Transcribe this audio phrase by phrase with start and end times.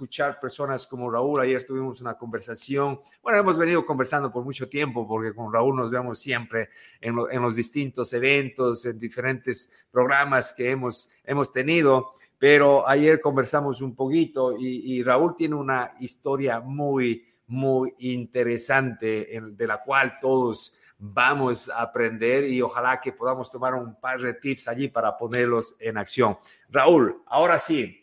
[0.00, 1.42] escuchar personas como Raúl.
[1.42, 2.98] Ayer tuvimos una conversación.
[3.22, 6.70] Bueno, hemos venido conversando por mucho tiempo porque con Raúl nos vemos siempre
[7.02, 12.12] en, los distintos eventos, en diferentes programas que hemos, hemos tenido.
[12.38, 19.82] Pero ayer conversamos un poquito y, Raúl tiene una historia muy, muy interesante de la
[19.82, 24.88] cual todos vamos a aprender y ojalá que podamos tomar un par de tips allí
[24.88, 26.38] para ponerlos en acción.
[26.70, 27.99] Raúl, ahora sí,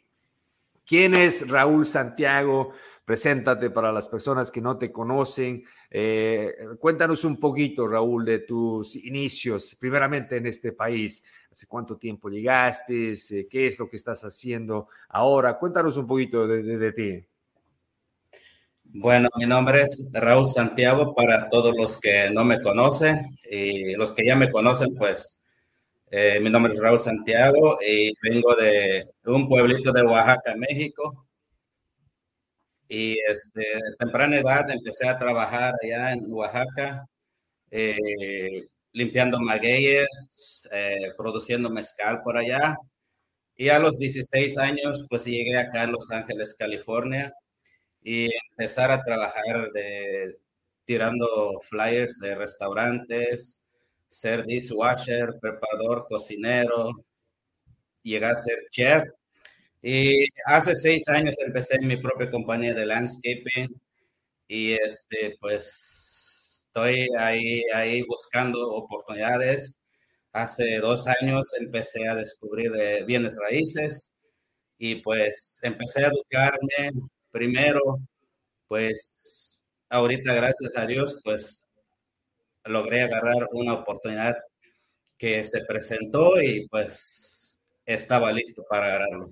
[0.87, 2.71] ¿Quién es Raúl Santiago?
[3.03, 5.61] Preséntate para las personas que no te conocen.
[5.91, 11.25] Eh, cuéntanos un poquito, Raúl, de tus inicios, primeramente en este país.
[11.51, 13.11] ¿Hace cuánto tiempo llegaste?
[13.11, 15.57] Eh, ¿Qué es lo que estás haciendo ahora?
[15.57, 17.27] Cuéntanos un poquito de, ti.
[18.85, 24.13] Bueno, mi nombre es Raúl Santiago para todos los que no me conocen y los
[24.13, 25.36] que ya me conocen, pues
[26.11, 31.27] eh, mi nombre es Raúl Santiago y vengo de un pueblito de Oaxaca, México.
[32.87, 33.63] Y este,
[33.99, 37.05] temprana edad empecé a trabajar allá en Oaxaca,
[37.71, 42.77] eh, limpiando magueyes, eh, produciendo mezcal por allá.
[43.57, 47.33] Y a los 16 años, pues llegué acá en Los Ángeles, California,
[48.03, 50.37] y empezar a trabajar de,
[50.85, 53.66] tirando flyers de restaurantes,
[54.09, 56.91] ser dishwasher, preparador, cocinero,
[58.03, 59.03] llegar a ser chef.
[59.81, 63.69] Y hace seis años empecé mi propia compañía de landscaping
[64.47, 69.79] y este, pues estoy ahí, ahí buscando oportunidades.
[70.33, 74.11] Hace dos años empecé a descubrir de bienes raíces
[74.77, 76.91] y pues empecé a educarme
[77.31, 77.99] primero,
[78.67, 81.65] pues ahorita gracias a Dios, pues
[82.69, 84.37] logré agarrar una oportunidad
[85.17, 89.31] que se presentó y pues estaba listo para agarrarlo.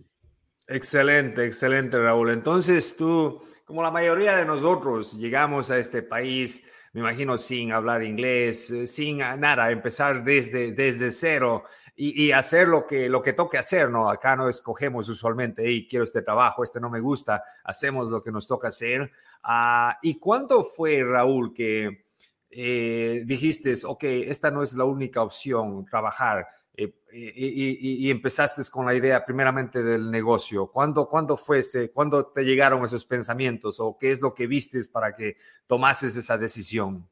[0.68, 2.32] Excelente, excelente, Raúl.
[2.32, 8.02] Entonces tú, como la mayoría de nosotros, llegamos a este país, me imagino, sin hablar
[8.02, 11.66] inglés, eh, sin nada, empezar desde, desde cero
[11.98, 14.10] y, hacer lo que, lo que toque hacer, ¿no?
[14.10, 18.32] Acá no escogemos usualmente, y quiero este trabajo, este no me gusta, hacemos lo que
[18.32, 19.12] nos toca hacer.
[19.44, 22.05] Ah, ¿Y cuánto fue, Raúl, que
[22.58, 28.96] eh, dijiste, ok, esta no es la única opción, trabajar, eh, y, empezaste con la
[28.96, 30.68] idea primeramente del negocio.
[30.68, 34.88] ¿Cuándo, ¿Cuándo fue ese, cuándo te llegaron esos pensamientos o qué es lo que vistes
[34.88, 35.36] para que
[35.68, 37.06] tomases esa decisión?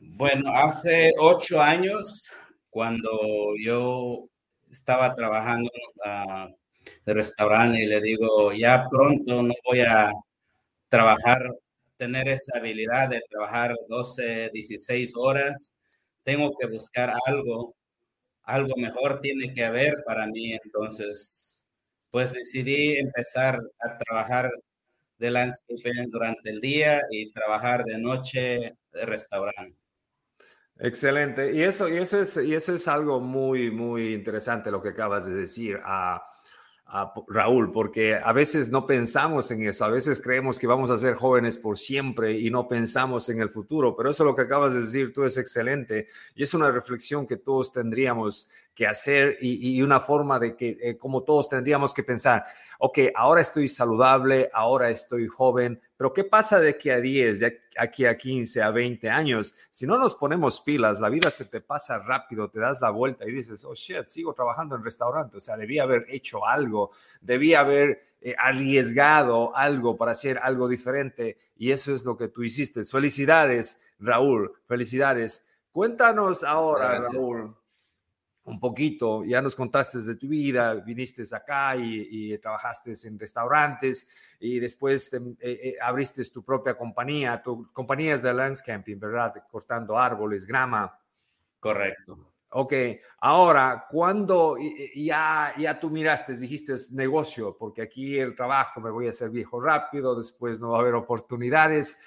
[0.00, 2.32] Bueno, hace ocho años,
[2.70, 3.10] cuando
[3.62, 4.28] yo
[4.70, 5.70] estaba trabajando
[6.04, 6.54] en
[7.04, 10.10] el restaurante y le digo, ya pronto no voy a
[10.88, 11.50] trabajar
[12.02, 15.72] tener esa habilidad de trabajar 12, 16 horas,
[16.24, 17.76] tengo que buscar algo,
[18.42, 20.52] algo mejor tiene que haber para mí.
[20.64, 21.64] Entonces,
[22.10, 24.50] pues decidí empezar a trabajar
[25.18, 29.78] de landscaping durante el día y trabajar de noche de restaurante.
[30.80, 31.52] Excelente.
[31.54, 35.24] Y eso, y eso, es, y eso es algo muy, muy interesante lo que acabas
[35.24, 35.80] de decir.
[37.28, 41.14] Raúl, porque a veces no pensamos en eso, a veces creemos que vamos a ser
[41.14, 44.80] jóvenes por siempre y no pensamos en el futuro, pero eso lo que acabas de
[44.80, 50.00] decir tú es excelente y es una reflexión que todos tendríamos que hacer y, una
[50.00, 52.44] forma de que, eh, como todos tendríamos que pensar,
[52.78, 57.60] ok, ahora estoy saludable, ahora estoy joven, pero ¿qué pasa de aquí a 10, de
[57.76, 59.54] aquí a 15, a 20 años?
[59.70, 63.28] Si no nos ponemos pilas, la vida se te pasa rápido, te das la vuelta
[63.28, 67.60] y dices, oh shit, sigo trabajando en restaurante, o sea, debía haber hecho algo, debía
[67.60, 72.84] haber eh, arriesgado algo para hacer algo diferente y eso es lo que tú hiciste.
[72.84, 75.46] Felicidades, Raúl, felicidades.
[75.72, 77.54] Cuéntanos ahora, Raúl
[78.44, 84.08] un poquito, ya nos contaste de tu vida, viniste acá y, trabajaste en restaurantes
[84.40, 89.34] y después eh, eh, abriste tu propia compañía, tu compañía es de landscaping, ¿verdad?
[89.50, 90.98] Cortando árboles, grama.
[91.60, 92.32] Correcto.
[92.54, 92.74] Ok,
[93.20, 94.56] ahora, cuando
[94.94, 99.58] ya, ya tú miraste, dijiste negocio, porque aquí el trabajo me voy a hacer viejo
[99.58, 101.98] rápido, después no va a haber oportunidades,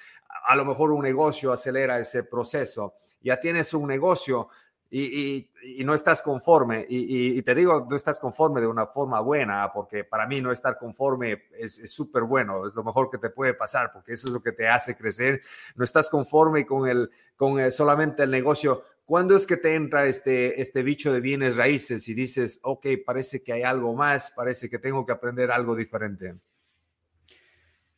[0.46, 2.94] a lo mejor un negocio acelera ese proceso.
[3.22, 4.50] Ya tienes un negocio,
[4.98, 10.06] y, no estás conforme, y, te digo, no estás conforme de una forma buena, porque
[10.06, 13.92] para mí no estar conforme es súper bueno, es lo mejor que te puede pasar,
[13.92, 15.42] porque eso es lo que te hace crecer.
[15.76, 18.84] No estás conforme con, el, con solamente el negocio.
[19.04, 23.44] ¿Cuándo es que te entra este, este bicho de bienes raíces y dices, ok, parece
[23.44, 26.36] que hay algo más, parece que tengo que aprender algo diferente?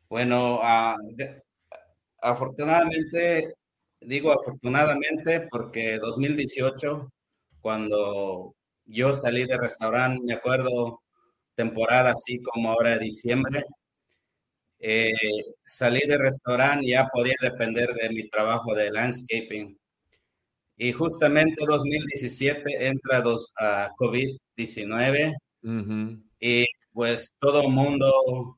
[0.09, 0.97] Bueno, ah,
[2.21, 3.55] afortunadamente
[4.01, 7.11] digo afortunadamente porque 2018,
[7.61, 8.55] cuando
[8.85, 11.01] yo salí de restaurante, me acuerdo
[11.55, 13.63] temporada así como ahora de diciembre,
[14.79, 15.11] eh,
[15.63, 19.77] salí del restaurante, ya podía depender de mi trabajo de landscaping.
[20.77, 25.35] Y justamente 2017 entra dos, a COVID-19
[26.39, 28.57] y pues todo el mundo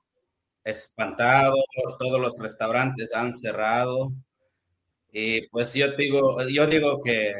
[0.64, 1.56] espantado,
[1.98, 4.12] todos los restaurantes han cerrado.
[5.12, 7.34] Y pues yo digo, yo digo que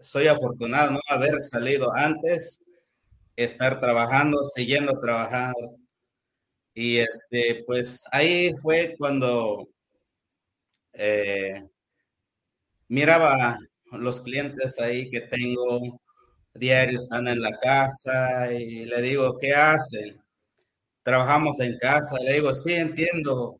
[0.00, 1.00] soy afortunado, ¿no?
[1.08, 2.60] Haber salido antes,
[3.36, 5.76] estar trabajando, siguiendo trabajando.
[6.74, 9.68] Y este, pues ahí fue cuando
[10.92, 11.68] eh,
[12.88, 13.58] miraba
[13.92, 16.00] los clientes ahí que tengo
[16.54, 20.20] diarios están en la casa y le digo, ¿qué hacen?
[21.02, 22.18] Trabajamos en casa.
[22.20, 23.59] Le digo, sí, entiendo,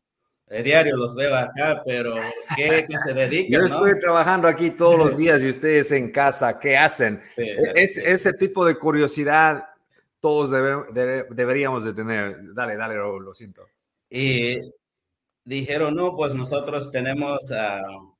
[0.51, 2.13] el diario los veo acá, pero
[2.55, 3.51] ¿qué, se dedican?
[3.51, 7.21] Yo estoy trabajando aquí todos los días y ustedes en casa, ¿qué hacen?
[7.37, 9.63] E, es, Ese tipo de curiosidad
[10.21, 12.53] todos deberíamos de tener.
[12.53, 13.65] Dale, dale, lo, siento.
[14.09, 14.59] Y
[15.43, 18.13] dijeron, no, pues nosotros tenemos uh,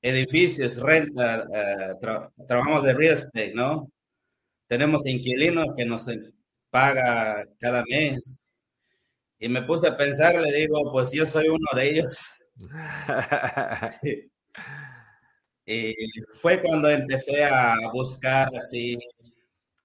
[0.00, 3.90] edificios, renta, uh, trabajamos de real estate, ¿no?
[4.68, 6.06] Tenemos inquilinos que nos
[6.70, 8.37] paga cada mes.
[9.40, 12.28] Y me puse a pensar, le digo, pues yo soy uno de ellos.
[15.70, 15.94] Y
[16.40, 18.96] fue cuando empecé a buscar así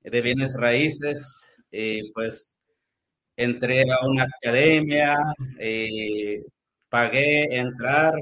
[0.01, 2.55] de bienes raíces y pues
[3.35, 5.15] entré a una academia,
[5.59, 6.39] y
[6.89, 8.13] pagué entrar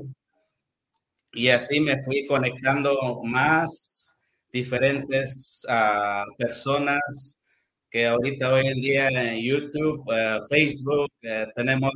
[1.34, 4.18] y así me fui conectando más
[4.52, 7.38] diferentes uh, personas
[7.92, 11.92] que ahorita hoy en día en YouTube, eh, Facebook, eh, tenemos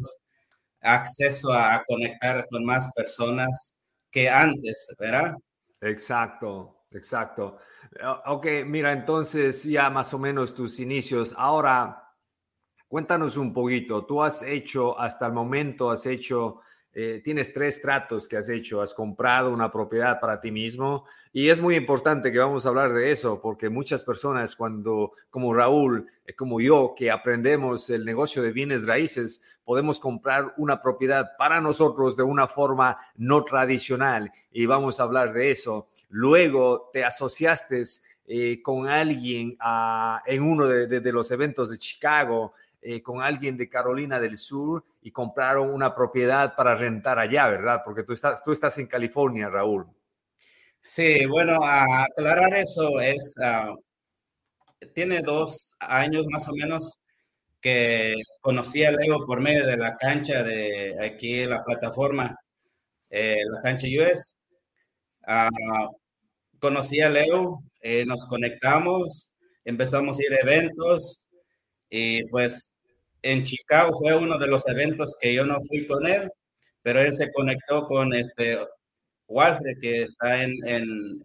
[0.82, 3.74] acceso a, conectar con más personas
[4.12, 5.36] que antes, ¿verdad?
[5.82, 7.58] Exacto, exacto.
[8.26, 11.34] Ok, mira, entonces ya más o menos tus inicios.
[11.38, 12.04] Ahora,
[12.90, 14.06] cuéntanos un poquito.
[14.06, 16.60] Tú has hecho, hasta el momento, has hecho
[16.98, 21.04] eh, tienes tres tratos que has hecho, has comprado una propiedad para ti mismo
[21.34, 25.54] y es muy importante que vamos a hablar de eso porque muchas personas cuando, como
[25.54, 31.36] Raúl, eh, como yo, que aprendemos el negocio de bienes raíces, podemos comprar una propiedad
[31.38, 35.90] para nosotros de una forma no tradicional y vamos a hablar de eso.
[36.08, 37.84] Luego te asociaste
[38.26, 42.54] eh, con alguien ah, en uno de los eventos de Chicago
[42.88, 47.82] eh, con alguien de Carolina del Sur y compraron una propiedad para rentar allá, ¿verdad?
[47.84, 49.88] Porque tú estás, tú estás en California, Raúl.
[50.82, 53.74] Sí, bueno, aclarar eso es, ah,
[54.94, 57.00] tiene dos años más o menos
[57.60, 62.36] que conocí a Leo por medio de la cancha de aquí, la plataforma,
[63.10, 64.36] eh, la cancha US.
[65.26, 65.50] Ah,
[66.60, 69.34] conocí a Leo, eh, nos conectamos,
[69.64, 71.26] empezamos a ir a eventos
[71.90, 72.70] y pues
[73.26, 76.30] en Chicago fue uno de los eventos que yo no fui con él,
[76.84, 78.60] pero él se conectó con este
[79.28, 80.54] Walfred, que está en,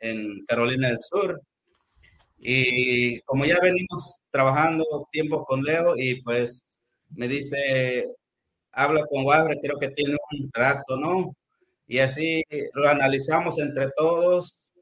[0.01, 1.41] en, Carolina del Sur.
[2.39, 6.63] Y como ya venimos trabajando tiempo con Leo, y pues
[7.11, 8.09] me dice,
[8.73, 11.35] habla con Walfred, creo que tiene un trato, ¿no?
[11.87, 12.43] Y así
[12.75, 14.73] lo analizamos entre todos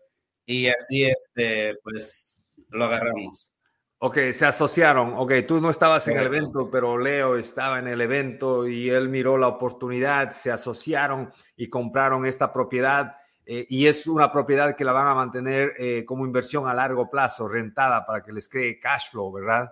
[0.46, 3.52] y así, este, pues, lo agarramos.
[4.00, 5.14] Ok, se asociaron.
[5.16, 9.08] Ok, tú no estabas en el evento, pero Leo estaba en el evento y él
[9.08, 13.16] miró la oportunidad, se asociaron y compraron esta propiedad.
[13.44, 17.10] Eh, y es una propiedad que la van a mantener eh, como inversión a largo
[17.10, 19.68] plazo, rentada para que les cree cash flow, ¿verdad?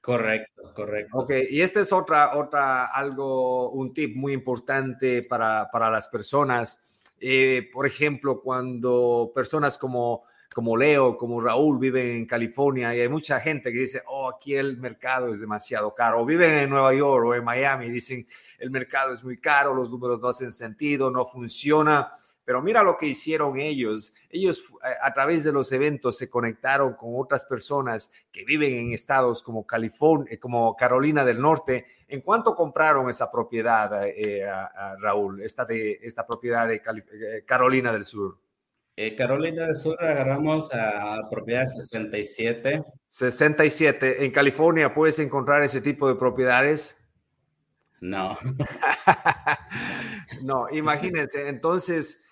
[0.00, 1.16] Correcto, correcto.
[1.16, 7.10] Ok, y este es otra, otra, algo, un tip muy importante para, para las personas.
[7.20, 13.08] Eh, por ejemplo, cuando personas como como Leo, como Raúl viven en California y hay
[13.08, 16.94] mucha gente que dice, oh, aquí el mercado es demasiado caro, o viven en Nueva
[16.94, 18.26] York o en Miami y dicen,
[18.58, 22.10] el mercado es muy caro, los números no hacen sentido, no funciona.
[22.44, 24.14] Pero mira lo que hicieron ellos.
[24.28, 28.92] Ellos eh, a través de los eventos se conectaron con otras personas que viven en
[28.92, 31.86] estados como California, como Carolina del Norte.
[32.06, 34.46] ¿En cuánto compraron esa propiedad, eh,
[35.00, 35.42] Raúl?
[35.42, 38.36] Esta, de, esta propiedad de eh, Carolina del Sur.
[38.96, 42.84] Eh, Carolina del Sur agarramos a propiedad 67.
[43.08, 44.24] 67.
[44.24, 47.04] ¿En California puedes encontrar ese tipo de propiedades?
[48.00, 48.38] No.
[50.42, 51.48] no, imagínense.
[51.48, 52.24] Entonces,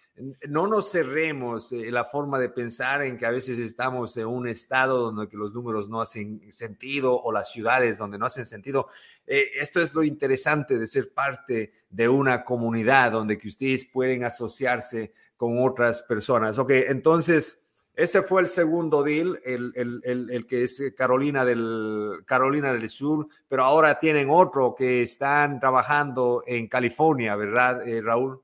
[0.49, 4.47] no nos cerremos eh, la forma de pensar en que a veces estamos en un
[4.47, 8.89] estado donde los números no hacen sentido o las ciudades donde no hacen sentido.
[9.27, 14.25] Eh, esto es lo interesante de ser parte de una comunidad donde que ustedes pueden
[14.25, 16.57] asociarse con otras personas.
[16.61, 22.73] Ok, entonces Ese fue el segundo deal, el, el, el, que es Carolina del, Carolina
[22.73, 28.41] del Sur, pero ahora tienen otro que están trabajando en California, ¿verdad, eh, Raúl?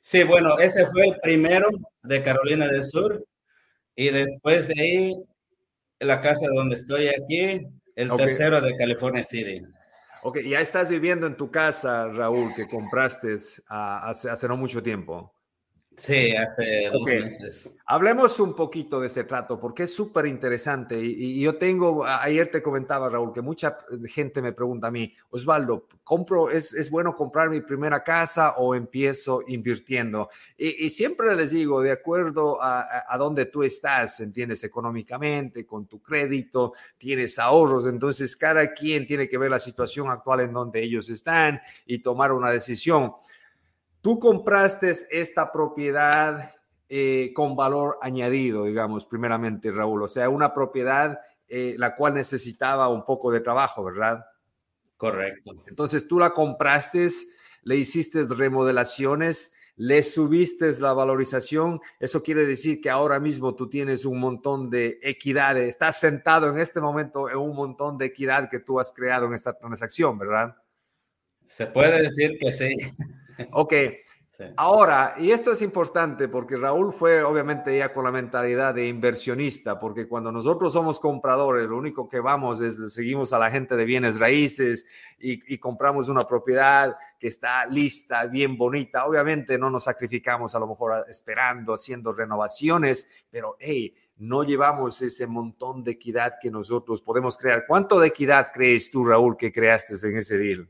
[0.00, 1.68] Sí, bueno, ese fue el primero
[2.02, 3.24] de Carolina del Sur
[3.94, 5.14] y después de ahí
[6.00, 9.62] la casa donde estoy aquí, el tercero de California City.
[10.24, 13.36] Ok, ya estás viviendo en tu casa, Raúl, que compraste
[13.68, 15.32] ah, hace, hace no mucho tiempo.
[15.96, 17.76] Sí, hace dos meses.
[17.84, 20.98] Hablemos un poquito de ese trato, porque es súper interesante.
[20.98, 25.88] Y, yo tengo, ayer te comentaba, Raúl, que mucha gente me pregunta a mí, Osvaldo,
[26.02, 30.30] ¿compro, es, es bueno comprar mi primera casa o empiezo invirtiendo?
[30.56, 36.00] Y, siempre les digo, de acuerdo a, a, dónde tú estás, entiendes, económicamente, con tu
[36.00, 41.10] crédito, tienes ahorros, entonces cada quien tiene que ver la situación actual en donde ellos
[41.10, 43.12] están y tomar una decisión.
[44.00, 46.54] Tú compraste esta propiedad
[46.88, 50.02] eh, con valor añadido, digamos, primeramente, Raúl.
[50.02, 51.20] O sea, una propiedad
[51.52, 54.24] eh, la cual necesitaba un poco de trabajo, ¿verdad?
[54.96, 55.52] Correcto.
[55.66, 57.08] Entonces tú la compraste,
[57.62, 61.80] le hiciste remodelaciones, le subiste la valorización.
[61.98, 65.58] Eso quiere decir que ahora mismo tú tienes un montón de equidad.
[65.58, 69.34] Estás sentado en este momento en un montón de equidad que tú has creado en
[69.34, 70.54] esta transacción, ¿verdad?
[71.46, 72.76] Se puede decir que sí.
[73.52, 73.74] Ok.
[74.56, 79.78] Ahora, y esto es importante porque Raúl fue obviamente ya con la mentalidad de inversionista,
[79.78, 83.84] porque cuando nosotros somos compradores, lo único que vamos es seguimos a la gente de
[83.84, 84.86] bienes raíces
[85.18, 89.04] y, compramos una propiedad que está lista, bien bonita.
[89.04, 95.26] Obviamente no nos sacrificamos a lo mejor esperando, haciendo renovaciones, pero hey, no llevamos ese
[95.26, 97.64] montón de equidad que nosotros podemos crear.
[97.66, 100.68] ¿Cuánto de equidad crees tú, Raúl, que creaste en ese deal?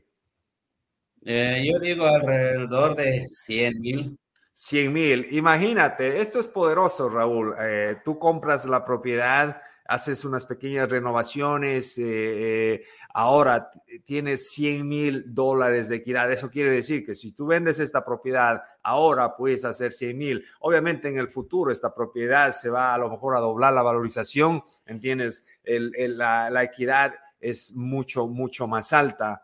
[1.23, 4.19] Eh, yo digo alrededor de 100 mil.
[4.53, 5.27] 100 mil.
[5.31, 7.55] Imagínate, esto es poderoso, Raúl.
[7.59, 13.69] Eh, tú compras la propiedad, haces unas pequeñas renovaciones, eh, ahora
[14.03, 16.31] tienes 100 mil dólares de equidad.
[16.31, 20.45] Eso quiere decir que si tú vendes esta propiedad, ahora puedes hacer 100 mil.
[20.59, 24.63] Obviamente en el futuro esta propiedad se va a lo mejor a doblar la valorización,
[24.85, 25.45] ¿entiendes?
[25.63, 29.43] la, la equidad es mucho, mucho más alta.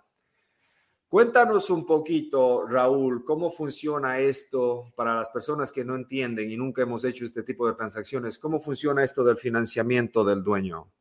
[1.09, 6.81] Cuéntanos un poquito, Raúl, cómo funciona esto para las personas que no entienden y nunca
[6.81, 8.37] hemos hecho este tipo de transacciones.
[8.37, 10.91] ¿Cómo funciona esto del financiamiento del dueño?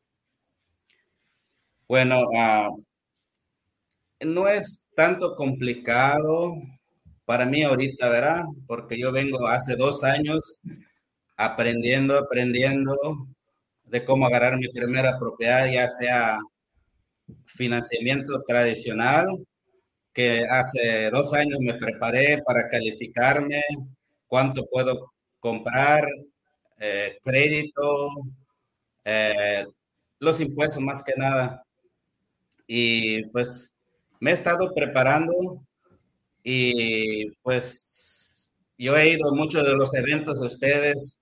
[1.88, 2.68] Bueno, ah,
[4.24, 6.54] no es tanto complicado
[7.24, 8.44] para mí ahorita, ¿verdad?
[8.68, 10.60] Porque yo vengo hace dos años
[11.36, 12.96] aprendiendo, aprendiendo
[13.84, 16.38] de cómo agarrar mi primera propiedad, ya sea
[17.46, 19.26] financiamiento tradicional
[20.16, 23.62] que hace dos años me preparé para calificarme,
[24.26, 26.08] cuánto puedo comprar,
[26.78, 28.08] eh, crédito,
[29.04, 29.66] eh,
[30.18, 31.62] los impuestos más que nada.
[32.66, 33.76] Y pues
[34.18, 35.60] me he estado preparando
[36.42, 41.20] y pues yo he ido a muchos de los eventos de ustedes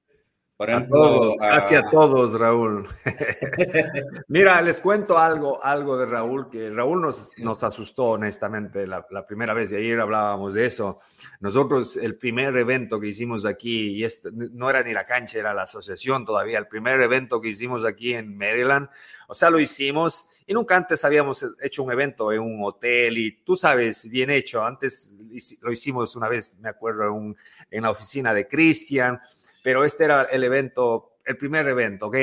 [0.56, 2.86] por ejemplo, a casi a todos, Raúl.
[4.28, 9.26] Mira, les cuento algo, algo de Raúl, que Raúl nos, nos asustó honestamente la, la,
[9.26, 11.00] primera vez, y ayer hablábamos de eso.
[11.40, 15.52] Nosotros, el primer evento que hicimos aquí, y este, no era ni la cancha, era
[15.52, 18.88] la asociación todavía, el primer evento que hicimos aquí en Maryland,
[19.26, 23.32] o sea, lo hicimos y nunca antes habíamos hecho un evento en un hotel y
[23.42, 25.16] tú sabes, bien hecho, antes
[25.62, 27.36] lo hicimos una vez, me acuerdo, en,
[27.70, 29.20] en la oficina de Cristian
[29.64, 32.16] pero este era el evento, el primer evento, ¿ok?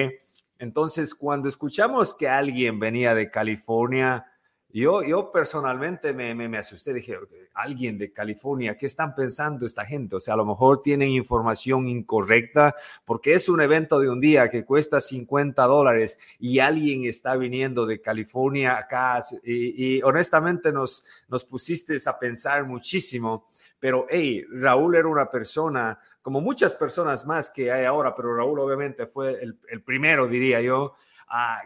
[0.60, 4.28] Entonces, cuando escuchamos que alguien venía de California,
[4.70, 7.18] yo, yo personalmente me, me, me asusté, dije,
[7.56, 10.18] alguien de California, ¿qué están pensando esta gente?
[10.18, 14.48] O sea, a lo mejor tienen información incorrecta porque es un evento de un día
[14.52, 21.04] que cuesta 50 dólares y alguien está viniendo de California acá y, y honestamente nos,
[21.28, 23.48] nos pusiste a pensar muchísimo,
[23.80, 28.60] pero hey, Raúl era una persona como muchas personas más que hay ahora, pero Raúl
[28.60, 30.94] obviamente fue el, primero, diría yo,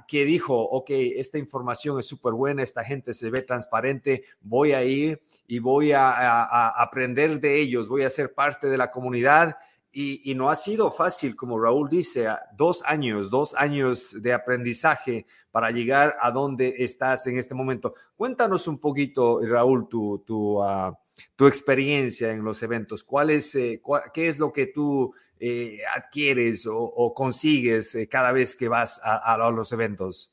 [0.07, 4.83] que dijo, ok, esta información es súper buena, esta gente se ve transparente, voy a
[4.83, 9.57] ir y voy a, aprender de ellos, voy a ser parte de la comunidad.
[9.97, 15.71] Y, no ha sido fácil, como Raúl dice, dos años, dos años de aprendizaje para
[15.71, 17.95] llegar a donde estás en este momento.
[18.17, 20.93] Cuéntanos un poquito, Raúl, tu, tu, uh,
[21.35, 23.03] tu experiencia en los eventos.
[23.03, 23.81] ¿Cuál es, eh,
[24.13, 29.37] ¿Qué es lo que tú eh, adquieres o, consigues eh, cada vez que vas a,
[29.51, 30.31] los eventos?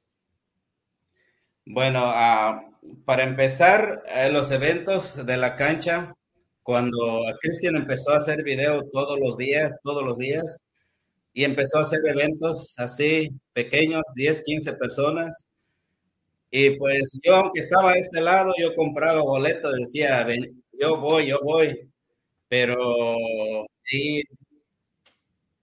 [1.64, 2.64] Bueno, ah,
[3.04, 6.14] para empezar, los eventos de la cancha,
[6.62, 10.62] cuando Cristian empezó a hacer video todos los días, todos los días,
[11.34, 15.46] y empezó a hacer eventos así, pequeños, 10, 15 personas.
[16.50, 20.26] Y pues yo, aunque estaba a este lado, yo compraba boletos, decía,
[20.82, 21.88] yo voy, yo voy.
[22.48, 22.76] Pero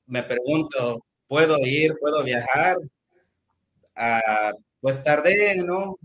[0.07, 1.93] me pregunto, ¿puedo ir?
[1.99, 2.77] ¿Puedo viajar?
[3.95, 5.97] Ah, pues tardé, ¿no?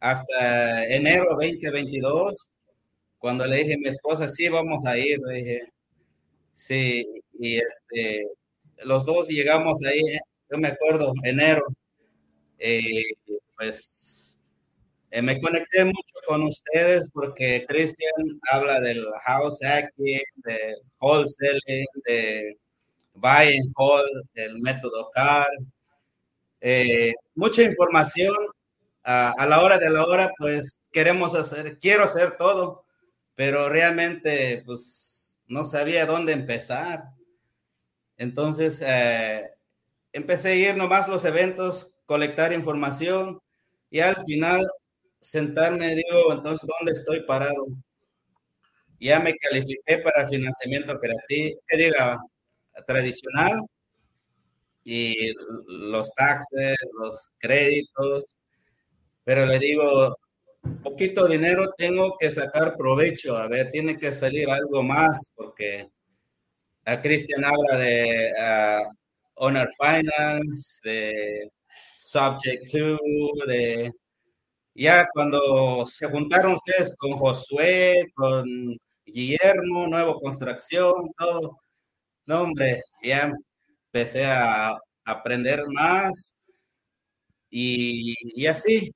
[0.00, 2.50] Hasta enero 2022,
[3.18, 5.60] cuando le dije a mi esposa, sí, vamos a ir, le dije,
[6.54, 7.06] sí,
[7.38, 8.24] y este,
[8.84, 10.00] los dos llegamos ahí,
[10.50, 11.64] yo me acuerdo, enero,
[12.58, 13.04] eh,
[13.58, 14.19] pues
[15.10, 18.12] eh, me conecté mucho con ustedes porque Cristian
[18.52, 22.56] habla del house hacking, de wholesaling, de
[23.14, 25.48] buy and hold, del método CAR,
[26.60, 28.34] eh, mucha información.
[29.04, 32.84] a la hora de la hora, pues queremos hacer, quiero hacer todo,
[33.34, 37.04] pero realmente, pues no sabía dónde empezar.
[38.18, 39.50] Entonces, eh,
[40.12, 43.40] empecé a ir nomás los eventos, colectar información
[43.90, 44.66] y al final
[45.20, 47.66] sentarme, digo, entonces, ¿dónde estoy parado?
[48.98, 52.18] Ya me califiqué para financiamiento creativo, que diga,
[52.86, 53.66] tradicional,
[54.84, 55.32] y
[55.66, 58.36] los taxes, los créditos,
[59.24, 60.16] pero le digo,
[60.82, 65.88] poquito dinero tengo que sacar provecho, a ver, tiene que salir algo más, porque
[66.84, 68.94] a Cristian habla de uh,
[69.34, 71.50] Honor Finance, de
[71.96, 72.98] Subject to,
[73.46, 73.92] de
[74.80, 78.46] ya cuando se juntaron ustedes con Josué, con
[79.04, 81.58] Guillermo, Nuevo Construcción, todo,
[82.26, 83.32] no hombre, ya
[83.92, 86.32] empecé a aprender más.
[87.50, 88.92] Y, y así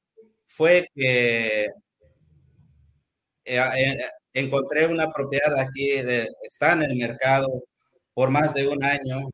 [0.49, 1.71] fue que eh,
[3.45, 3.99] eh,
[4.33, 7.49] encontré una propiedad aquí, de, está en el mercado
[8.14, 9.31] por más de un año.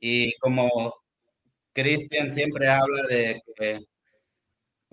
[0.00, 0.94] Y como
[1.72, 3.80] Cristian siempre habla de que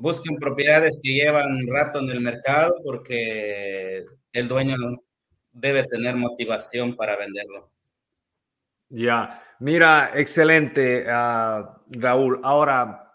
[0.01, 4.75] busquen propiedades que llevan un rato en el mercado porque el dueño
[5.51, 7.69] debe tener motivación para venderlo.
[8.89, 12.41] Ya, mira, excelente, uh, Raúl.
[12.43, 13.13] Ahora,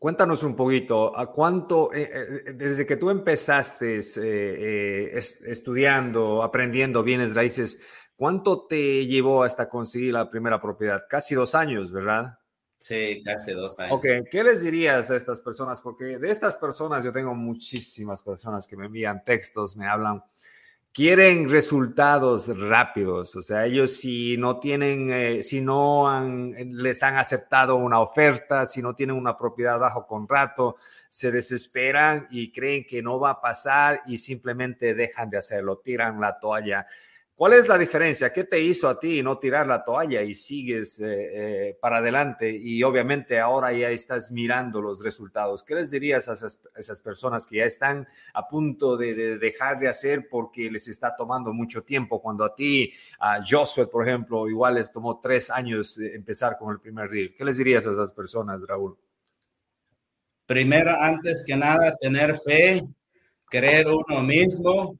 [0.00, 7.34] cuéntanos un poquito, ¿a cuánto, eh, eh, desde que tú empezaste eh, estudiando, aprendiendo bienes
[7.34, 7.80] raíces,
[8.16, 11.02] ¿Cuánto te llevó hasta conseguir la primera propiedad?
[11.06, 12.38] Casi dos años, ¿verdad?
[12.78, 13.94] Sí, casi dos años.
[13.94, 15.80] Ok, ¿qué les dirías a estas personas?
[15.80, 20.22] Porque de estas personas yo tengo muchísimas personas que me envían textos, me hablan,
[20.96, 23.36] quieren resultados rápidos.
[23.36, 28.64] O sea, ellos si no tienen, eh, si no han, les han aceptado una oferta,
[28.64, 30.76] si no tienen una propiedad bajo contrato,
[31.08, 36.18] se desesperan y creen que no va a pasar y simplemente dejan de hacerlo, tiran
[36.18, 36.86] la toalla.
[37.36, 38.32] ¿Cuál es la diferencia?
[38.32, 42.50] ¿Qué te hizo a ti no tirar la toalla y sigues eh, eh, para adelante?
[42.50, 45.62] Y obviamente ahora ya estás mirando los resultados.
[45.62, 50.30] ¿Qué les dirías a esas, personas que ya están a punto de, dejar de hacer
[50.30, 52.22] porque les está tomando mucho tiempo?
[52.22, 56.80] Cuando a ti, a Josué, por ejemplo, igual les tomó tres años empezar con el
[56.80, 57.34] primer reel.
[57.36, 58.96] ¿Qué les dirías a esas personas, Raúl?
[60.46, 62.82] Primero, antes que nada, tener fe,
[63.50, 64.98] creer uno mismo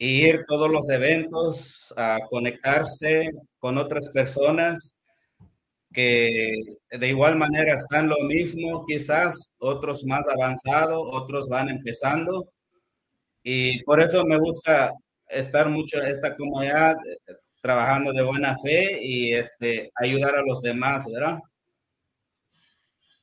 [0.00, 4.94] ir todos los eventos, a conectarse con otras personas
[5.92, 6.54] que
[6.90, 12.48] de igual manera están lo mismo, quizás otros más avanzados, otros van empezando.
[13.42, 14.92] Y por eso me gusta
[15.28, 16.96] estar mucho en esta comunidad,
[17.60, 21.40] trabajando de buena fe y este, ayudar a los demás, ¿verdad?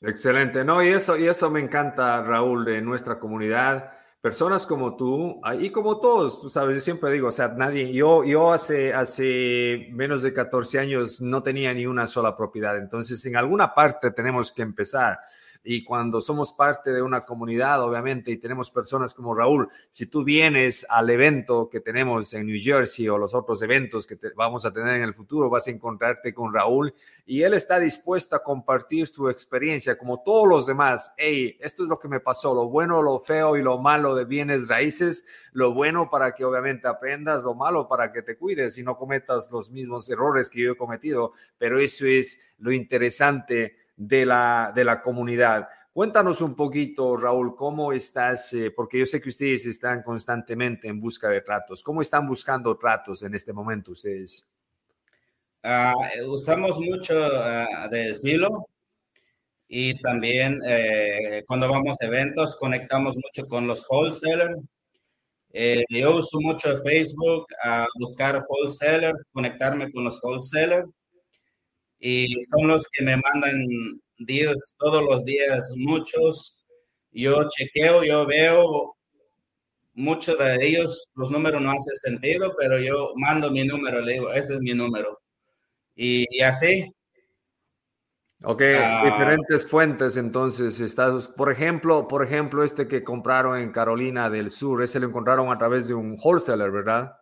[0.02, 3.97] Excelente, no, y eso, y eso me encanta, Raúl, de nuestra comunidad
[4.28, 7.94] personas como tú ah, y como todos, tú sabes, yo siempre digo, o sea, nadie,
[7.94, 13.26] yo, yo hace, hace menos de 14 años no tenía ni una sola propiedad, entonces
[13.26, 15.20] en alguna parte tenemos que empezar
[15.69, 20.23] y cuando somos parte de una comunidad, obviamente, y tenemos personas como Raúl, si tú
[20.23, 24.71] vienes al evento que tenemos en New Jersey o los otros eventos que vamos a
[24.71, 26.93] tener en el futuro, vas a encontrarte con Raúl
[27.25, 31.13] y él está dispuesto a compartir su experiencia como todos los demás.
[31.17, 34.23] Hey, esto es lo que me pasó, lo bueno, lo feo y lo malo de
[34.23, 38.84] bienes raíces, lo bueno para que obviamente aprendas, lo malo para que te cuides y
[38.84, 44.26] no cometas los mismos errores que yo he cometido, pero eso es lo interesante de
[44.26, 45.68] la, de la comunidad.
[45.92, 51.02] Cuéntanos un poquito, Raúl, cómo estás, eh, porque yo sé que ustedes están constantemente en
[51.02, 51.82] busca de tratos.
[51.82, 54.48] ¿Cómo están buscando tratos en este momento ustedes?
[55.64, 55.96] Ah,
[56.28, 58.68] usamos mucho uh, de Zillow
[59.68, 64.56] y también eh, cuando vamos a eventos conectamos mucho con los wholesalers.
[65.52, 70.88] Eh, yo uso mucho Facebook a buscar wholesalers, conectarme con los wholesalers
[72.00, 73.66] y son los que me mandan
[74.20, 76.64] días todos los días, muchos.
[77.12, 78.96] Yo chequeo, yo veo
[79.98, 84.32] muchos de ellos, los números no hacen sentido, pero yo mando mi número, le digo,
[84.32, 85.20] este es mi número.
[85.96, 86.94] Y, así.
[88.44, 89.02] Ok, ah.
[89.04, 94.84] diferentes fuentes entonces, Estados, por ejemplo, por ejemplo, este que compraron en Carolina del Sur,
[94.84, 97.14] ese lo encontraron a través de un wholesaler, ¿verdad?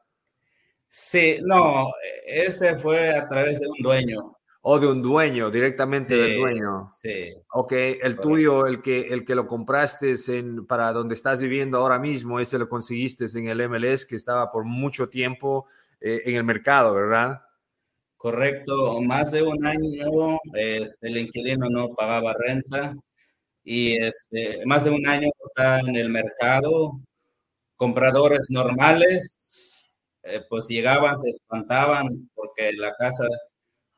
[0.90, 1.88] Sí, no,
[2.28, 4.35] ese fue a través de un dueño.
[4.68, 6.90] O de un dueño, directamente del dueño.
[7.00, 7.36] Sí.
[7.52, 12.00] Ok, el tuyo, el que, el que lo compraste en, para donde estás viviendo ahora
[12.00, 15.68] mismo, ese lo conseguiste en el MLS que estaba por mucho tiempo
[16.02, 17.42] eh, en el mercado, ¿verdad?
[18.18, 22.96] Correcto, más de un año este, el inquilino no pagaba renta
[23.64, 27.00] y este, más de un año está en el mercado.
[27.76, 29.86] Compradores normales,
[30.24, 33.28] eh, pues llegaban, se espantaban porque la casa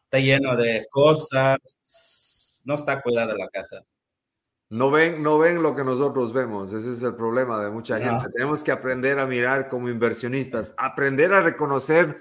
[0.08, 3.84] está lleno de cosas, no está cuidada la casa.
[4.70, 8.30] No ven, no ven lo que nosotros vemos, ese es el problema de mucha gente.
[8.34, 12.18] Tenemos que aprender a mirar como inversionistas, aprender a reconocer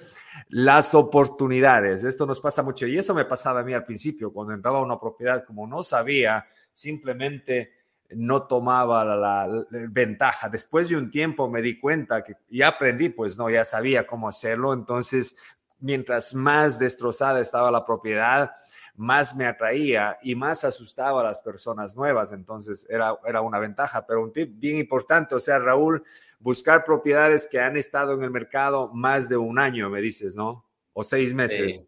[0.48, 2.04] las oportunidades.
[2.04, 4.82] Esto nos pasa mucho y eso me pasaba a mí al principio, cuando entraba a
[4.82, 7.72] una propiedad, como no sabía, simplemente
[8.10, 10.48] no tomaba la, ventaja.
[10.48, 14.28] Después de un tiempo me di cuenta que ya aprendí, pues no, ya sabía cómo
[14.28, 14.72] hacerlo.
[14.72, 15.36] Entonces
[15.80, 18.52] mientras más destrozada estaba la propiedad,
[18.96, 22.32] más me atraía y más asustaba a las personas nuevas.
[22.32, 24.06] Entonces era, era una ventaja.
[24.06, 26.02] Pero un tip bien importante, o sea, Raúl,
[26.38, 30.64] buscar propiedades que han estado en el mercado más de un año, me dices, ¿no?
[30.92, 31.80] O seis meses.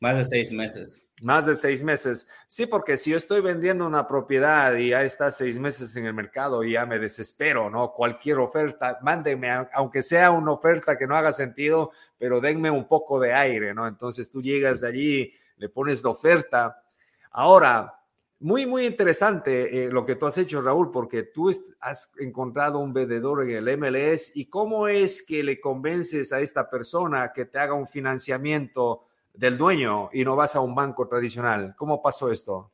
[0.00, 1.05] más de seis meses.
[1.22, 2.28] Más de seis meses.
[2.46, 6.12] Sí, porque si yo estoy vendiendo una propiedad y ya está seis meses en el
[6.12, 7.92] mercado y ya me desespero, ¿no?
[7.92, 13.18] Cualquier oferta, mándenme, aunque sea una oferta que no haga sentido, pero denme un poco
[13.18, 13.88] de aire, ¿no?
[13.88, 16.82] Entonces tú llegas de allí, le pones la oferta.
[17.30, 17.94] Ahora,
[18.38, 21.50] muy, muy interesante eh, lo que tú has hecho, Raúl, porque tú
[21.80, 26.68] has encontrado un vendedor en el MLS y cómo es que le convences a esta
[26.68, 31.74] persona que te haga un financiamiento del dueño y no vas a un banco tradicional.
[31.76, 32.70] ¿Cómo pasó esto?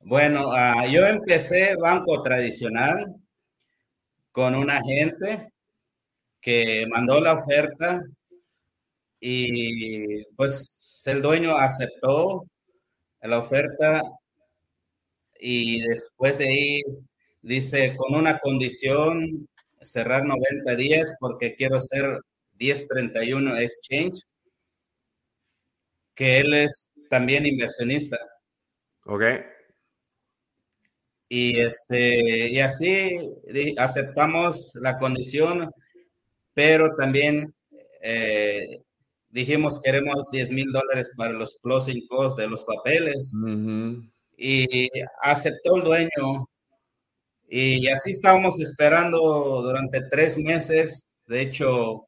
[0.00, 3.14] Bueno, ah, yo empecé banco tradicional
[4.30, 5.52] con un agente
[6.40, 8.02] que mandó la oferta
[9.20, 12.44] y pues el dueño aceptó
[13.22, 14.02] la oferta
[15.40, 16.82] y después de ahí
[17.42, 19.48] dice con una condición
[19.80, 22.20] cerrar 90 días porque quiero hacer
[22.58, 24.22] 1031 exchange
[26.16, 28.18] que él es también inversionista.
[29.04, 29.22] Ok.
[31.28, 33.16] Y, este, y así
[33.78, 35.70] aceptamos la condición,
[36.54, 37.52] pero también
[38.00, 38.80] eh,
[39.28, 43.32] dijimos queremos 10 mil dólares para los closing costs de los papeles.
[44.38, 44.88] Y
[45.22, 46.48] aceptó el dueño.
[47.48, 51.04] Y así estábamos esperando durante tres meses.
[51.26, 52.06] De hecho,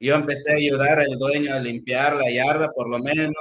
[0.00, 3.34] yo empecé a ayudar al dueño a limpiar la yarda por lo menos.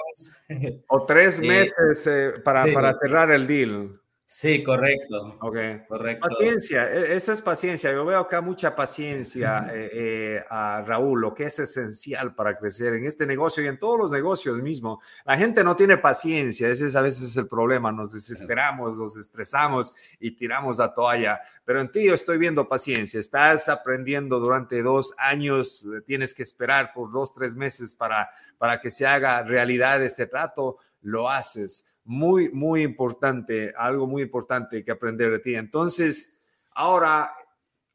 [0.88, 4.00] O tres meses eh, para, para cerrar el deal.
[4.29, 5.37] Sí, correcto.
[5.39, 5.55] Ok.
[5.87, 6.27] Correcto.
[6.27, 7.93] Paciencia, e, eso es paciencia.
[7.93, 12.93] Yo veo acá mucha paciencia eh, eh, a Raúl, lo que es esencial para crecer
[12.95, 15.01] en este negocio y en todos los negocios mismo.
[15.23, 17.93] La gente no tiene paciencia, ese es a veces el problema.
[17.93, 21.39] Nos desesperamos, nos estresamos y tiramos la toalla.
[21.63, 23.21] Pero en ti yo estoy viendo paciencia.
[23.21, 28.81] Estás aprendiendo durante dos años, eh, tienes que esperar por dos, tres meses para, para
[28.81, 34.91] que se haga realidad este trato, lo haces muy, muy importante, algo muy importante que
[34.91, 35.56] aprender de ti.
[35.56, 36.41] Entonces,
[36.72, 37.34] ahora,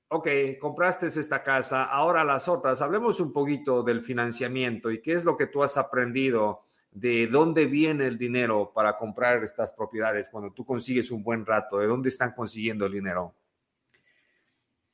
[0.08, 0.28] ok,
[0.60, 5.36] compraste esta casa, ahora las otras, hablemos un poquito del financiamiento y qué es lo
[5.36, 10.62] que tú has aprendido de dónde viene el dinero para comprar estas propiedades cuando tú
[10.66, 13.34] consigues un buen rato, de dónde están consiguiendo el dinero.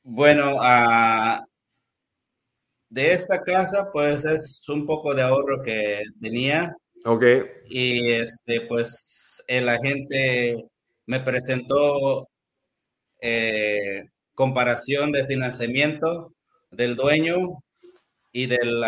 [0.01, 1.45] Bueno, uh,
[2.87, 6.73] de esta casa, pues es un poco de ahorro que tenía
[7.05, 7.23] Ok.
[7.69, 10.65] Y este, pues el agente
[11.05, 12.29] me presentó
[13.21, 16.33] eh, comparación de financiamiento
[16.71, 17.63] del dueño
[18.31, 18.83] y del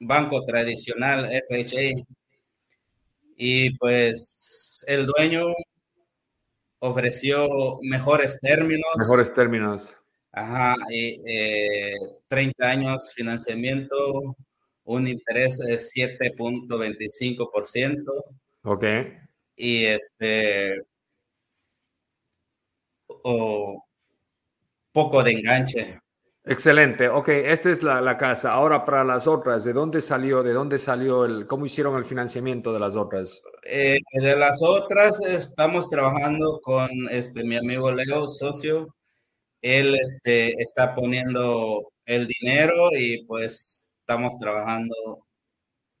[0.00, 2.04] banco tradicional FHA.
[3.36, 5.46] Y pues el dueño
[6.80, 8.90] ofreció mejores términos.
[8.96, 9.96] Mejores términos.
[10.32, 11.16] Ajá, y,
[12.28, 14.36] 30 eh, años financiamiento
[14.90, 18.24] un interés de 7.25%.
[18.64, 18.84] Ok.
[19.56, 20.82] Y este,
[23.06, 23.84] o
[24.92, 26.00] poco de enganche.
[26.44, 27.08] Excelente.
[27.08, 28.52] Ok, esta es la, casa.
[28.52, 30.42] Ahora para las otras, ¿de dónde salió?
[30.42, 33.44] ¿De dónde salió el, cómo hicieron el financiamiento de las otras?
[33.64, 38.92] Eh, de las otras estamos trabajando con este mi amigo Leo, socio.
[39.62, 44.94] Él este, está poniendo el dinero y pues estamos trabajando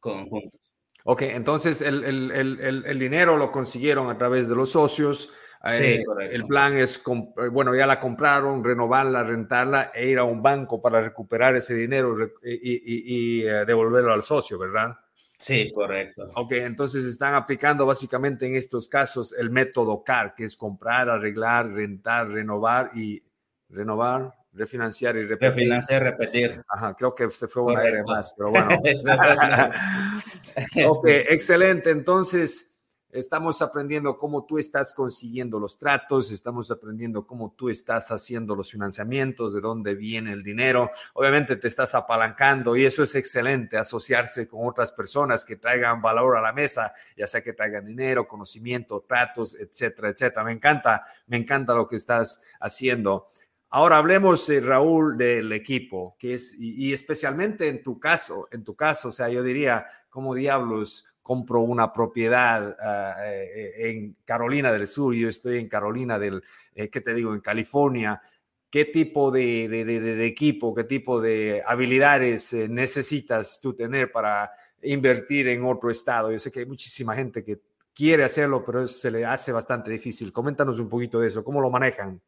[0.00, 0.60] conjuntos.
[1.04, 6.02] Ok, entonces el, el, el, el dinero lo consiguieron a través de los socios eh,
[6.30, 10.80] el plan es, eh, bueno, ya la compraron, renovarla, rentarla e ir a un banco
[10.80, 14.96] para recuperar ese dinero y, eh, devolverlo al socio, ¿verdad?
[15.36, 16.30] Sí, correcto.
[16.34, 21.70] Ok, entonces están aplicando básicamente en estos casos el método CAR, que es comprar, arreglar,
[21.70, 23.22] rentar, renovar y
[23.68, 25.50] renovar, refinanciar y repetir.
[25.50, 26.62] Refinanciar, repetir.
[26.68, 28.68] Ajá, creo que se fue una R más, pero bueno.
[30.88, 31.90] ok, excelente.
[31.90, 32.70] Entonces,
[33.12, 38.70] Estamos aprendiendo cómo tú estás consiguiendo los tratos, estamos aprendiendo cómo tú estás haciendo los
[38.70, 40.92] financiamientos, de dónde viene el dinero.
[41.14, 46.36] Obviamente te estás apalancando y eso es excelente, asociarse con otras personas que traigan valor
[46.36, 50.44] a la mesa, ya sea que traigan dinero, conocimiento, tratos, etcétera, etcétera.
[50.44, 53.26] Me encanta, me encanta lo que estás haciendo.
[53.72, 59.08] Ahora hablemos, Raúl, del equipo, que es, y, especialmente en tu caso, en tu caso,
[59.08, 65.14] o sea, yo diría, ¿cómo diablos compro una propiedad ah, eh, en Carolina del Sur,
[65.14, 66.42] yo estoy en Carolina del,
[66.74, 68.20] eh, ¿qué te digo?, en California.
[68.68, 74.50] ¿Qué tipo de, de, equipo, qué tipo de habilidades eh, necesitas tú tener para
[74.82, 76.32] invertir en otro estado?
[76.32, 77.60] Yo sé que hay muchísima gente que
[77.94, 80.32] quiere hacerlo, pero se le hace bastante difícil.
[80.32, 82.20] Coméntanos un poquito de eso, ¿cómo lo manejan?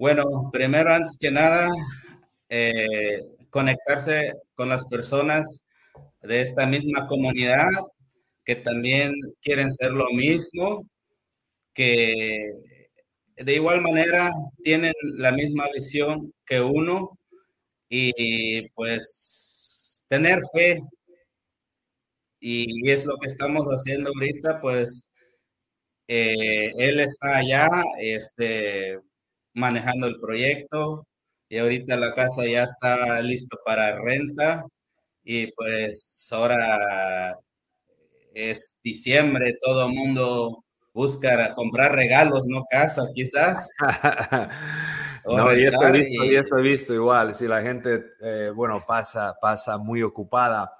[0.00, 1.68] Bueno, primero, antes que nada,
[3.50, 5.66] conectarse con las personas
[6.22, 7.66] de esta misma comunidad
[8.42, 10.88] que también quieren ser lo mismo,
[11.74, 12.50] que
[13.36, 14.30] de igual manera
[14.64, 17.18] tienen la misma visión que uno
[17.90, 20.80] y pues tener fe.
[22.40, 25.06] Y es lo que estamos haciendo ahorita, pues
[26.08, 28.98] eh, él está allá este,
[29.54, 31.06] manejando el proyecto
[31.48, 34.64] y ahorita la casa ya está listo para renta
[35.24, 37.36] y pues ahora
[38.34, 43.70] es diciembre, todo el mundo busca comprar regalos, no casa, quizás.
[45.26, 46.36] no, y eso, he visto, y...
[46.36, 50.72] eso, he visto, igual, si la gente, eh, bueno, pasa, pasa muy ocupada.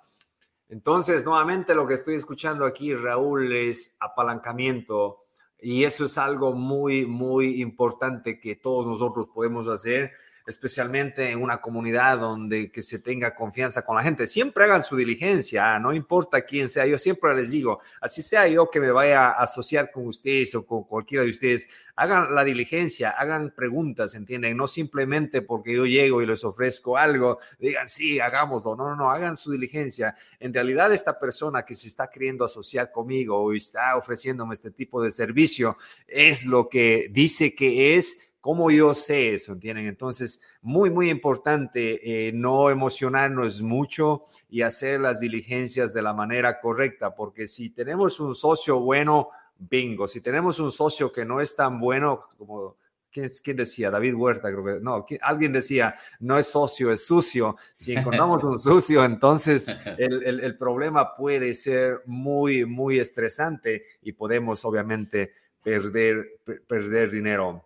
[0.69, 5.25] Entonces, nuevamente lo que estoy escuchando aquí, Raúl, es apalancamiento.
[5.63, 10.13] Y eso es algo muy, muy importante que todos nosotros podemos hacer
[10.47, 14.27] especialmente en una comunidad donde que se tenga confianza con la gente.
[14.27, 16.87] Siempre hagan su diligencia, no importa quién sea.
[16.87, 20.67] Yo siempre les digo, así sea yo que me vaya a asociar con ustedes o
[20.67, 24.57] con cualquiera de ustedes, hagan la diligencia, hagan preguntas, ¿entienden?
[24.57, 28.75] No simplemente porque yo llego y les ofrezco algo, digan, sí, hagámoslo.
[28.75, 30.15] No, no, no, hagan su diligencia.
[30.39, 35.03] En realidad, esta persona que se está queriendo asociar conmigo o está ofreciéndome este tipo
[35.03, 35.77] de servicio
[36.07, 39.53] es lo que dice que es ¿Cómo yo sé eso?
[39.53, 39.87] ¿Entienden?
[39.87, 46.61] Entonces, muy, muy importante eh, no emocionarnos mucho y hacer las diligencias de la manera
[46.61, 50.09] correcta, porque si tenemos un socio bueno, bingo.
[50.09, 52.77] Si tenemos un socio que no es tan bueno como
[53.13, 53.91] ¿Quién, ¿Quién, decía?
[53.91, 54.81] David Huerta, creo que.
[54.81, 57.57] No, alguien decía, no es socio, es sucio.
[57.75, 59.67] Si encontramos un sucio, entonces
[59.99, 67.65] el, el, el, problema puede ser muy, muy estresante y podemos obviamente perder, perder dinero.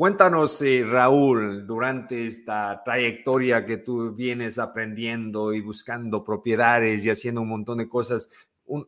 [0.00, 7.42] Cuéntanos, eh, Raúl, durante esta trayectoria que tú vienes aprendiendo y buscando propiedades y haciendo
[7.42, 8.30] un montón de cosas,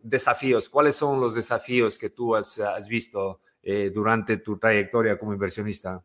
[0.02, 6.02] desafíos, ¿cuáles son los desafíos que tú has, visto eh, durante tu trayectoria como inversionista?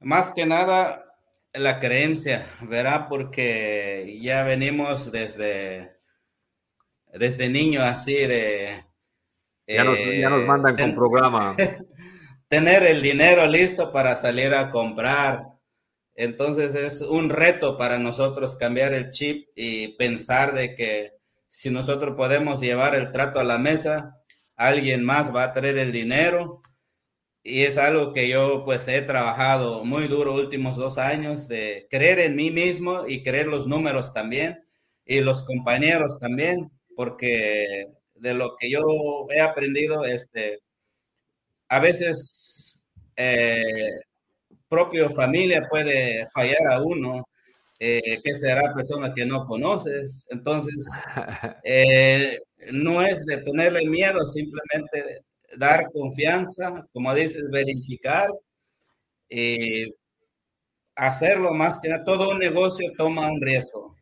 [0.00, 1.16] Más que nada,
[1.54, 3.06] la creencia, ¿verdad?
[3.08, 5.96] Porque ya venimos desde,
[7.14, 8.84] desde niño así de...
[9.66, 11.56] Ya nos, ya nos mandan con programa.
[12.50, 15.44] tener el dinero listo para salir a comprar.
[16.16, 21.12] Entonces es un reto para nosotros cambiar el chip y pensar de que
[21.46, 24.16] si nosotros podemos llevar el trato a la mesa,
[24.56, 26.60] alguien más va a traer el dinero.
[27.44, 32.18] Y es algo que yo pues he trabajado muy duro últimos dos años de creer
[32.18, 34.64] en mí mismo y creer los números también
[35.06, 38.82] y los compañeros también, porque de lo que yo
[39.30, 40.58] he aprendido, este,
[41.70, 42.76] a veces
[43.16, 44.00] eh,
[44.68, 47.26] propio familia puede fallar a uno,
[47.78, 50.26] eh, que será persona que no conoces.
[50.30, 50.86] Entonces,
[51.64, 52.38] eh,
[52.72, 55.24] no es de tenerle miedo, simplemente
[55.56, 58.28] dar confianza, como dices, verificar
[59.28, 59.94] y
[60.96, 63.96] hacerlo más que nada, todo un negocio toma un riesgo.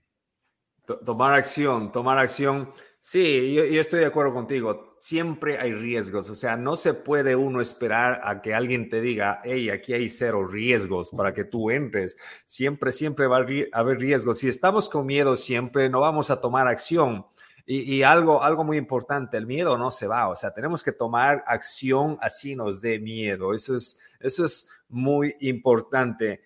[1.04, 2.72] Tomar acción, tomar acción.
[3.11, 4.94] Sí, yo, estoy de acuerdo contigo.
[4.99, 6.29] Siempre hay riesgos.
[6.29, 10.11] O sea, no se puede uno esperar a que alguien te diga, hey, aquí hay
[10.11, 12.18] cero riesgos para que tú entres.
[12.44, 14.40] Siempre, siempre va a haber riesgos.
[14.40, 17.25] Si estamos con miedo siempre, no vamos a tomar acción.
[17.64, 20.29] Y, algo, algo muy importante, el miedo no se va.
[20.29, 23.55] O sea, tenemos que tomar acción así nos dé miedo.
[23.55, 26.42] Eso es, eso es muy importante.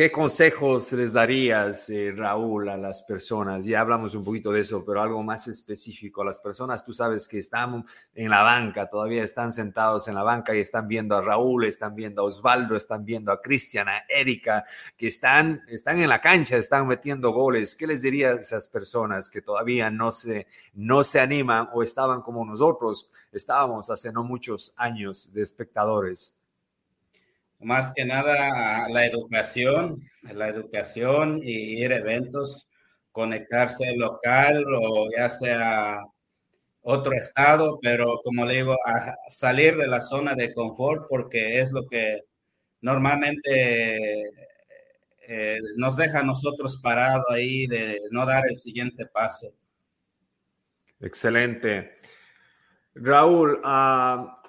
[0.00, 3.66] ¿Qué consejos les darías, eh, Raúl, a las personas?
[3.66, 6.24] Ya hablamos un poquito de eso, pero algo más específico.
[6.24, 7.84] Las personas, tú sabes que están
[8.14, 11.94] en la banca, todavía están sentados en la banca y están viendo a Raúl, están
[11.94, 14.64] viendo a Osvaldo, están viendo a Cristian, a Erika,
[14.96, 17.76] que están, están en la cancha, están metiendo goles.
[17.76, 22.22] ¿Qué les dirías a esas personas que todavía no se, no se animan o estaban
[22.22, 26.39] como nosotros estábamos hace no muchos años de espectadores?
[27.60, 32.68] Más que nada la educación, la educación y ir a eventos,
[33.12, 36.00] conectarse local o ya sea
[36.82, 38.76] otro estado, pero como digo,
[39.28, 42.20] salir de la zona de confort porque es lo que
[42.80, 44.30] normalmente
[45.28, 49.52] eh, nos deja a nosotros parados ahí de no dar el siguiente paso.
[51.00, 51.96] Excelente.
[52.94, 54.39] Raúl, uh,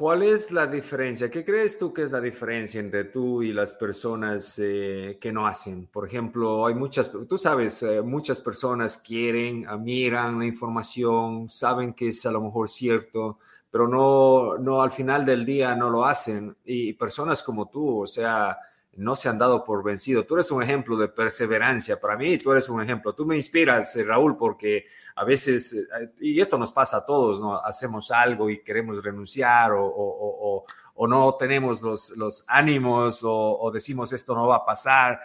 [0.00, 1.30] ¿Cuál es la diferencia?
[1.30, 5.46] ¿Qué crees tú que es la diferencia entre tú y las personas eh, que no
[5.46, 5.88] hacen?
[5.88, 12.08] Por ejemplo, hay muchas, tú sabes, eh, muchas personas quieren, miran la información, saben que
[12.08, 16.56] es a lo mejor cierto, pero no, no al final del día no lo hacen.
[16.64, 18.56] Y personas como tú, o sea,
[18.96, 20.24] no se han dado por vencido.
[20.26, 23.14] Tú eres un ejemplo de perseverancia para mí, tú eres un ejemplo.
[23.14, 27.40] Tú me inspiras, eh, Raúl, porque a veces, eh, y esto nos pasa a todos,
[27.40, 27.56] ¿no?
[27.56, 30.64] Hacemos algo y queremos renunciar o,
[31.08, 35.20] no tenemos los, ánimos o, decimos esto no va a pasar.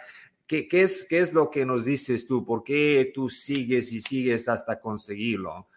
[0.46, 2.44] ¿Qué, es, ¿Qué es lo que nos dices tú?
[2.46, 5.68] ¿Por qué tú sigues y sigues hasta conseguirlo?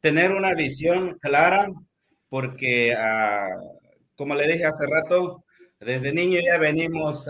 [0.00, 1.66] Tener una visión clara,
[2.28, 3.48] porque, ah,
[4.14, 5.44] como le dije hace rato,
[5.80, 7.28] desde niño ya venimos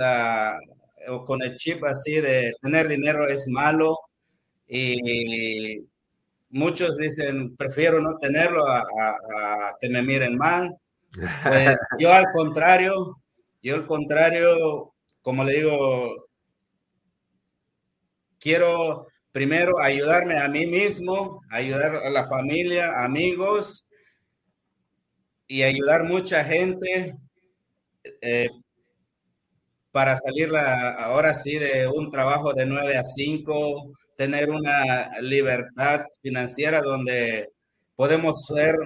[1.26, 3.98] con el chip así de tener dinero es malo
[4.68, 5.86] y
[6.50, 8.84] muchos dicen, prefiero no tenerlo a,
[9.80, 10.76] que me miren mal.
[11.42, 13.20] Pues yo al contrario,
[13.62, 16.28] yo al contrario, como le digo,
[18.38, 23.86] quiero primero ayudarme a mí mismo, ayudar a la familia, amigos
[25.46, 27.14] y ayudar mucha gente
[28.20, 28.48] eh,
[29.90, 36.80] para salir ahora sí de un trabajo de 9 a 5, tener una libertad financiera
[36.82, 37.50] donde
[37.94, 38.76] podemos ser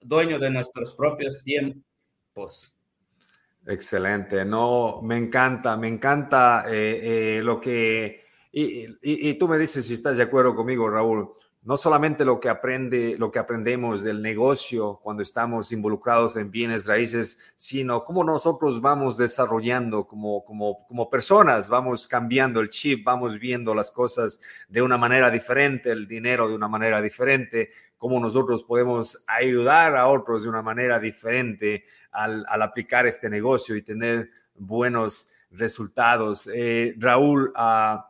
[0.00, 2.74] dueños de nuestros propios tiempos.
[3.66, 9.94] Excelente, no, me encanta, me encanta eh, eh, lo que, y, tú me dices si
[9.94, 11.30] estás de acuerdo conmigo, Raúl,
[11.62, 16.86] no solamente lo que aprende, lo que aprendemos del negocio cuando estamos involucrados en bienes
[16.86, 23.38] raíces, sino cómo nosotros vamos desarrollando como, como, como personas, vamos cambiando el chip, vamos
[23.38, 28.64] viendo las cosas de una manera diferente, el dinero de una manera diferente, cómo nosotros
[28.64, 35.30] podemos ayudar a otros de una manera diferente al, aplicar este negocio y tener buenos
[35.50, 36.48] resultados.
[36.54, 38.00] Eh, Raúl, uh,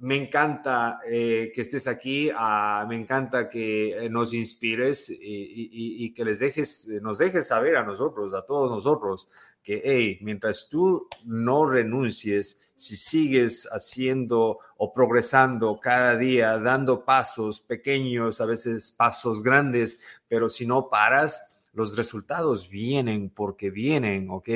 [0.00, 6.24] me encanta eh, que estés aquí, ah, me encanta que eh, nos inspires y, que
[6.24, 9.28] les dejes, eh, nos dejes saber a nosotros, a todos nosotros,
[9.62, 17.60] que hey, mientras tú no renuncies, si sigues haciendo o progresando cada día, dando pasos
[17.60, 24.48] pequeños, a veces pasos grandes, pero si no paras, los resultados vienen porque vienen, ¿ok?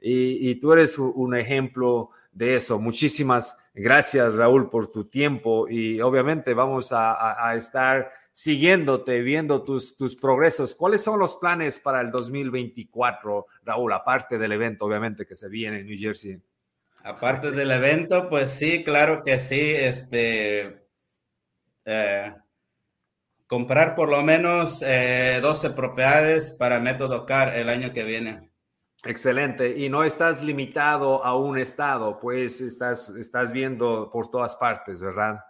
[0.00, 2.78] Y, tú eres un ejemplo de eso.
[2.78, 10.14] Muchísimas gracias, Raúl, por tu tiempo y obviamente vamos a, estar siguiéndote, viendo tus, tus
[10.14, 10.76] progresos.
[10.76, 15.80] ¿Cuáles son los planes para el 2024, Raúl, aparte del evento, obviamente, que se viene
[15.80, 16.40] en New Jersey?
[17.02, 20.86] Aparte del evento, pues sí, claro que sí, este,
[21.84, 22.34] eh,
[23.48, 28.47] comprar por lo menos 12 eh, propiedades para Método CAR el año que viene.
[29.04, 29.76] Excelente.
[29.76, 35.40] Y no estás limitado a un estado, pues estás, estás viendo por todas partes, ¿verdad?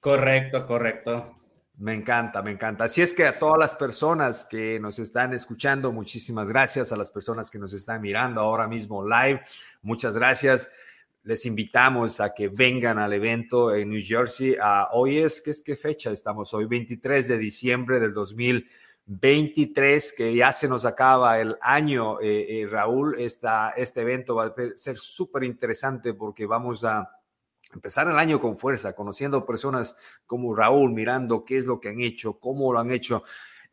[0.00, 1.34] Correcto, correcto.
[1.78, 2.84] Me encanta, me encanta.
[2.84, 6.92] Así es que a todas las personas que nos están escuchando, muchísimas gracias.
[6.92, 9.40] A las personas que nos están mirando ahora mismo live,
[9.80, 10.70] muchas gracias.
[11.22, 14.56] Les invitamos a que vengan al evento en New Jersey.
[14.92, 16.66] hoy es, ¿qué es qué fecha estamos hoy?
[16.66, 22.66] 23 de diciembre del 2020 23, que ya se nos acaba el año, eh, eh,
[22.70, 27.10] Raúl, esta, este evento va a ser súper interesante porque vamos a
[27.72, 29.96] empezar el año con fuerza, conociendo personas
[30.26, 33.24] como Raúl, mirando qué es lo que han hecho, cómo lo han hecho.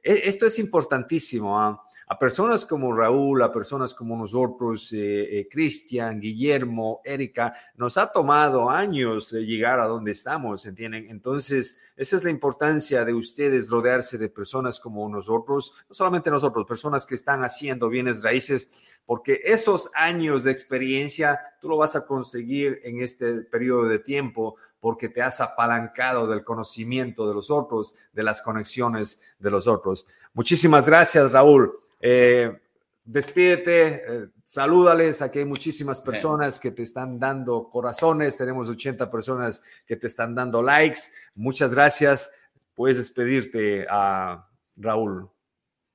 [0.02, 1.60] E, esto es importantísimo.
[1.60, 1.85] ¿ah?
[2.08, 8.12] A personas como Raúl, a personas como nosotros, eh, eh, Cristian, Guillermo, Erika, nos ha
[8.12, 11.08] tomado años llegar a donde estamos, ¿entienden?
[11.10, 16.66] Entonces, esa es la importancia de ustedes rodearse de personas como nosotros, no solamente nosotros,
[16.68, 18.72] personas que están haciendo bienes raíces,
[19.06, 24.56] porque esos años de experiencia tú lo vas a conseguir en este periodo de tiempo
[24.80, 30.08] porque te has apalancado del conocimiento de los otros, de las conexiones de los otros.
[30.34, 31.74] Muchísimas gracias, Raúl.
[32.08, 32.56] Eh,
[33.04, 35.24] despídete, eh, salúdales.
[35.24, 38.38] Aquí hay muchísimas personas que te están dando corazones.
[38.38, 41.02] Tenemos 80 personas que te están dando likes.
[41.34, 42.32] Muchas gracias.
[42.76, 44.48] Puedes despedirte a
[44.78, 45.32] Raúl.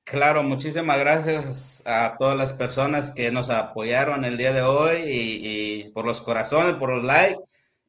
[0.03, 5.89] Claro, muchísimas gracias a todas las personas que nos apoyaron el día de hoy y,
[5.93, 7.39] por los corazones, por los likes.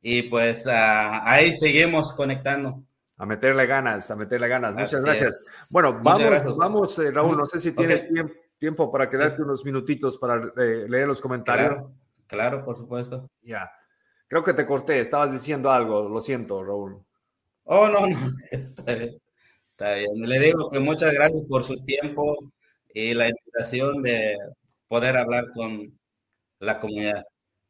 [0.00, 2.84] Y pues ah, ahí seguimos conectando.
[3.22, 4.76] A meterle ganas, a meterle ganas.
[4.76, 5.68] Muchas gracias.
[5.70, 8.08] Bueno, vamos, vamos eh, Raúl, no sé si tienes
[8.58, 11.84] tiempo para quedarte unos minutitos para eh, leer los comentarios.
[12.26, 13.30] Claro, por supuesto.
[13.42, 13.70] Ya.
[14.26, 17.00] Creo que te corté, estabas diciendo algo, lo siento, Raúl.
[17.62, 18.16] Oh, no, no,
[18.50, 19.16] está bien.
[19.70, 20.20] Está bien.
[20.22, 22.36] Le digo que muchas gracias por su tiempo
[22.92, 24.36] y la invitación de
[24.88, 25.96] poder hablar con
[26.58, 27.22] la comunidad.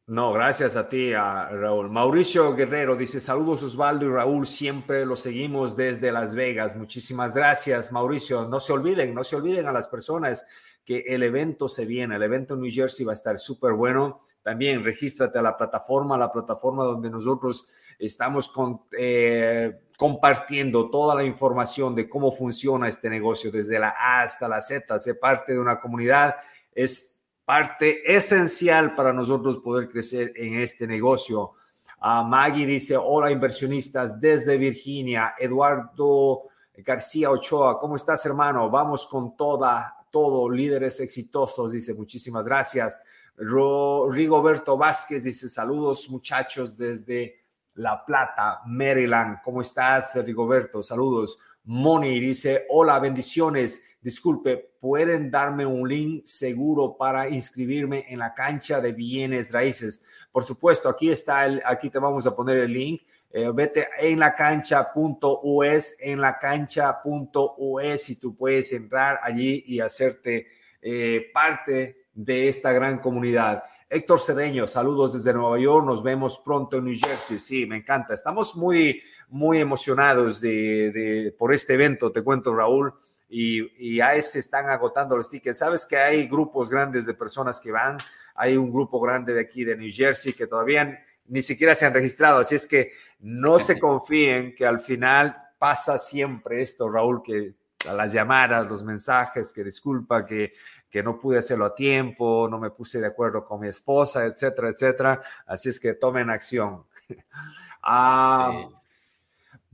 [0.05, 1.89] No, gracias a ti, a Raúl.
[1.89, 6.75] Mauricio Guerrero dice, saludos Osvaldo y Raúl, siempre los seguimos desde Las Vegas.
[6.75, 8.45] Muchísimas gracias, Mauricio.
[8.49, 10.45] No se olviden, no se olviden a las personas
[10.83, 14.19] que el evento se viene, el evento en New Jersey va a estar súper bueno.
[14.41, 18.51] También regístrate a la plataforma, la plataforma donde nosotros estamos
[18.99, 24.61] eh, compartiendo toda la información de cómo funciona este negocio, desde la A hasta la
[24.61, 26.35] Z, ser parte de una comunidad
[26.75, 27.12] es
[27.45, 31.53] parte esencial para nosotros poder crecer en este negocio.
[32.01, 35.35] Uh, Maggie dice, hola inversionistas desde Virginia.
[35.37, 36.43] Eduardo
[36.77, 38.69] García Ochoa, ¿cómo estás hermano?
[38.69, 43.01] Vamos con toda, todo, líderes exitosos, dice, muchísimas gracias.
[43.37, 47.41] Rigoberto Vázquez dice, saludos muchachos desde
[47.75, 49.39] La Plata, Maryland.
[49.43, 50.83] ¿Cómo estás, Rigoberto?
[50.83, 51.37] Saludos.
[51.65, 53.97] Moni dice, hola, bendiciones.
[54.01, 60.05] Disculpe, ¿pueden darme un link seguro para inscribirme en la cancha de bienes raíces?
[60.31, 63.01] Por supuesto, aquí está, el, aquí te vamos a poner el link.
[63.31, 70.47] Eh, vete en la cancha.us, en la cancha.us y tú puedes entrar allí y hacerte
[70.81, 73.63] eh, parte de esta gran comunidad.
[73.89, 77.39] Héctor Cedeño, saludos desde Nueva York, nos vemos pronto en New Jersey.
[77.39, 78.13] Sí, me encanta.
[78.13, 79.01] Estamos muy,
[79.33, 82.93] muy emocionados de, por este evento, te cuento Raúl,
[83.27, 85.57] y, y ahí se están agotando los tickets.
[85.57, 87.97] Sabes que hay grupos grandes de personas que van,
[88.35, 91.93] hay un grupo grande de aquí de New Jersey que todavía ni siquiera se han
[91.95, 97.55] registrado, así es que no se confíen que al final pasa siempre esto, Raúl, que
[97.89, 100.53] a las llamadas, los mensajes, que disculpa, que,
[100.91, 104.69] que no pude hacerlo a tiempo, no me puse de acuerdo con mi esposa, etcétera,
[104.69, 105.21] etcétera.
[105.47, 106.83] Así es que tomen acción.
[107.81, 108.69] ah,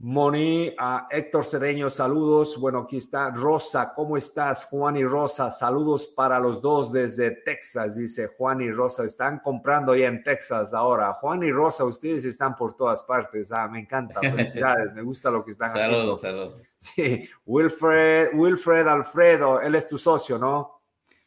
[0.02, 2.58] Moni, a Héctor Cedeño, saludos.
[2.58, 4.64] Bueno, aquí está Rosa, ¿cómo estás?
[4.64, 9.04] Juan y Rosa, saludos para los dos desde Texas, dice Juan y Rosa.
[9.04, 11.14] Están comprando ya en Texas ahora.
[11.16, 13.52] Juan y Rosa, ustedes están por todas partes.
[13.52, 14.22] Ah, me encanta.
[14.22, 16.16] Felicidades, me gusta lo que están haciendo.
[16.16, 16.62] Saludos, saludos.
[16.78, 20.80] Sí, Wilfred, Wilfred Alfredo, él es tu socio, ¿no?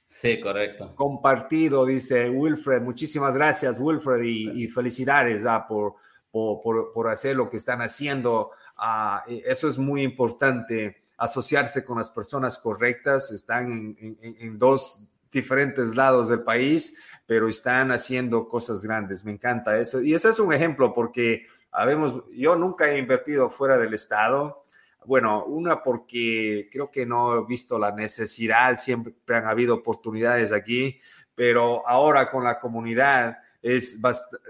[0.06, 0.94] Sí, correcto.
[0.94, 2.80] Compartido, dice Wilfred.
[2.80, 5.96] Muchísimas gracias, Wilfred, y, felicidades ah, por,
[6.30, 8.52] por, por hacer lo que están haciendo
[8.84, 13.30] Ah, eso es muy importante, asociarse con las personas correctas.
[13.30, 19.24] Están en, dos diferentes lados del país, pero están haciendo cosas grandes.
[19.24, 20.02] Me encanta eso.
[20.02, 24.64] Y ese es un ejemplo porque habemos, yo nunca he invertido fuera del estado.
[25.06, 30.98] Bueno, una porque creo que no he visto la necesidad, siempre han habido oportunidades aquí,
[31.36, 34.00] pero ahora con la comunidad es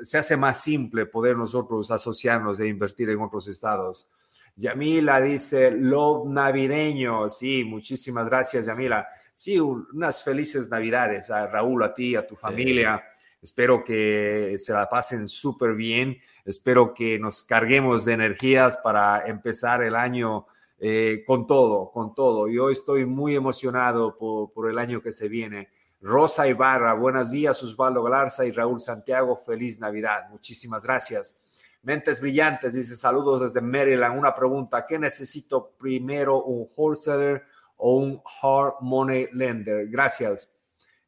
[0.04, 4.08] se hace más simple poder nosotros asociarnos e invertir en otros estados.
[4.56, 7.30] Yamila dice, lo navideño.
[7.30, 9.08] Sí, muchísimas gracias, Yamila.
[9.34, 13.02] Sí, unas felices navidades a Raúl, a ti, a tu familia.
[13.40, 16.18] Espero que se la pasen súper bien.
[16.44, 20.46] Espero que nos carguemos de energías para empezar el año
[20.78, 22.48] eh, con todo, con todo.
[22.48, 25.70] Yo estoy muy emocionado por, por, el año que se viene.
[26.00, 29.36] Rosa Ibarra, buenos días, Osvaldo Galarza y Raúl Santiago.
[29.36, 30.28] Feliz Navidad.
[30.30, 31.51] Muchísimas gracias.
[31.82, 34.18] Mentes Brillantes dice saludos desde Maryland.
[34.18, 37.42] Una pregunta, ¿qué necesito primero, un wholesaler
[37.76, 39.88] o un hard money lender?
[39.88, 40.58] Gracias.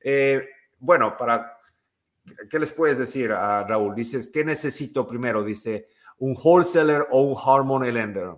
[0.01, 0.49] Eh,
[0.79, 1.59] bueno, para,
[2.51, 3.95] ¿qué les puedes decir a Raúl?
[3.95, 5.45] Dices, ¿qué necesito primero?
[5.45, 8.35] Dice, ¿un wholesaler o un hard money lender?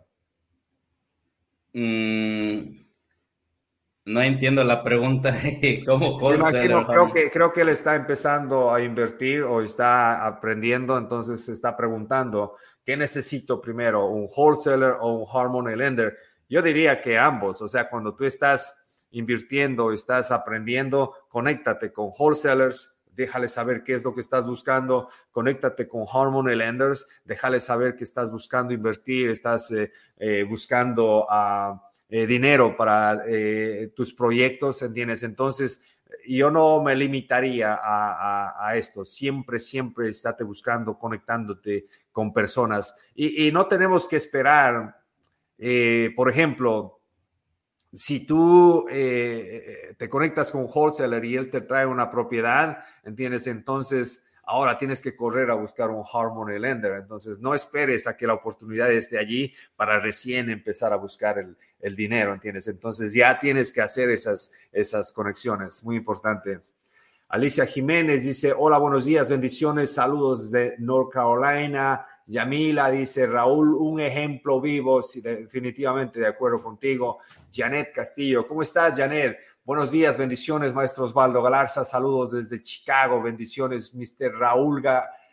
[1.73, 2.86] Mm,
[4.07, 5.35] no entiendo la pregunta.
[5.87, 11.53] ¿Cómo creo, que, creo que él está empezando a invertir o está aprendiendo, entonces se
[11.53, 12.55] está preguntando,
[12.85, 14.07] ¿qué necesito primero?
[14.07, 16.17] ¿Un wholesaler o un hard money lender?
[16.49, 23.05] Yo diría que ambos, o sea, cuando tú estás invirtiendo, estás aprendiendo, conéctate con wholesalers,
[23.17, 28.05] déjale saber qué es lo que estás buscando, conéctate con Harmony Lenders, déjale saber que
[28.05, 31.27] estás buscando invertir, estás eh, eh, buscando
[32.11, 33.23] uh, dinero para
[33.95, 35.23] tus proyectos, ¿entiendes?
[35.23, 35.85] Entonces,
[36.29, 43.67] yo no me limitaría a, esto, siempre, siempre estate buscando, conectándote con personas y, no
[43.67, 44.97] tenemos que esperar,
[46.17, 46.97] por ejemplo,
[47.97, 53.47] si tú eh, te conectas con wholesaler y él te trae una propiedad, ¿entiendes?
[53.47, 56.93] Entonces, ahora tienes que correr a buscar un Harmony Lender.
[56.93, 61.57] Entonces, no esperes a que la oportunidad esté allí para recién empezar a buscar el,
[61.81, 62.69] el dinero, ¿entiendes?
[62.69, 65.85] Entonces, ya tienes que hacer esas, esas conexiones.
[65.85, 66.61] Muy importante.
[67.29, 72.07] Alicia Jiménez dice, hola, buenos días, bendiciones, saludos desde North Carolina.
[72.27, 77.19] Yamila dice, Raúl, un ejemplo vivo, sí, definitivamente de acuerdo contigo.
[77.53, 79.39] Janet Castillo, ¿cómo estás, Janet?
[79.67, 84.33] Buenos días, bendiciones, maestro Osvaldo Galarza, saludos desde Chicago, bendiciones, Mr.
[84.39, 84.81] Raúl,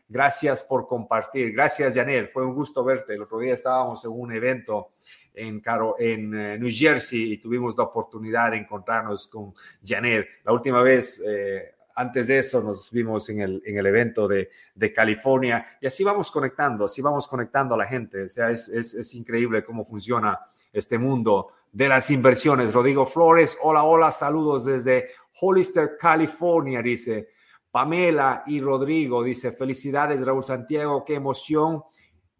[0.09, 1.53] gracias por compartir.
[1.53, 3.13] Gracias, Janet, fue un gusto verte.
[3.13, 4.93] El otro día estábamos en un evento
[5.35, 9.53] en, Caro, en eh, New Jersey y tuvimos la oportunidad de encontrarnos con
[9.85, 10.25] Janet.
[10.43, 11.23] La última vez...
[11.23, 14.49] Eh, antes de eso nos vimos en el, en el evento de,
[14.95, 18.23] California y así vamos conectando, así vamos conectando a la gente.
[18.23, 20.39] O sea, es, increíble cómo funciona
[20.71, 22.73] este mundo de las inversiones.
[22.73, 25.09] Rodrigo Flores, hola, hola, saludos desde
[25.41, 27.29] Hollister, California, dice
[27.71, 31.83] Pamela y Rodrigo, dice felicidades Raúl Santiago, qué emoción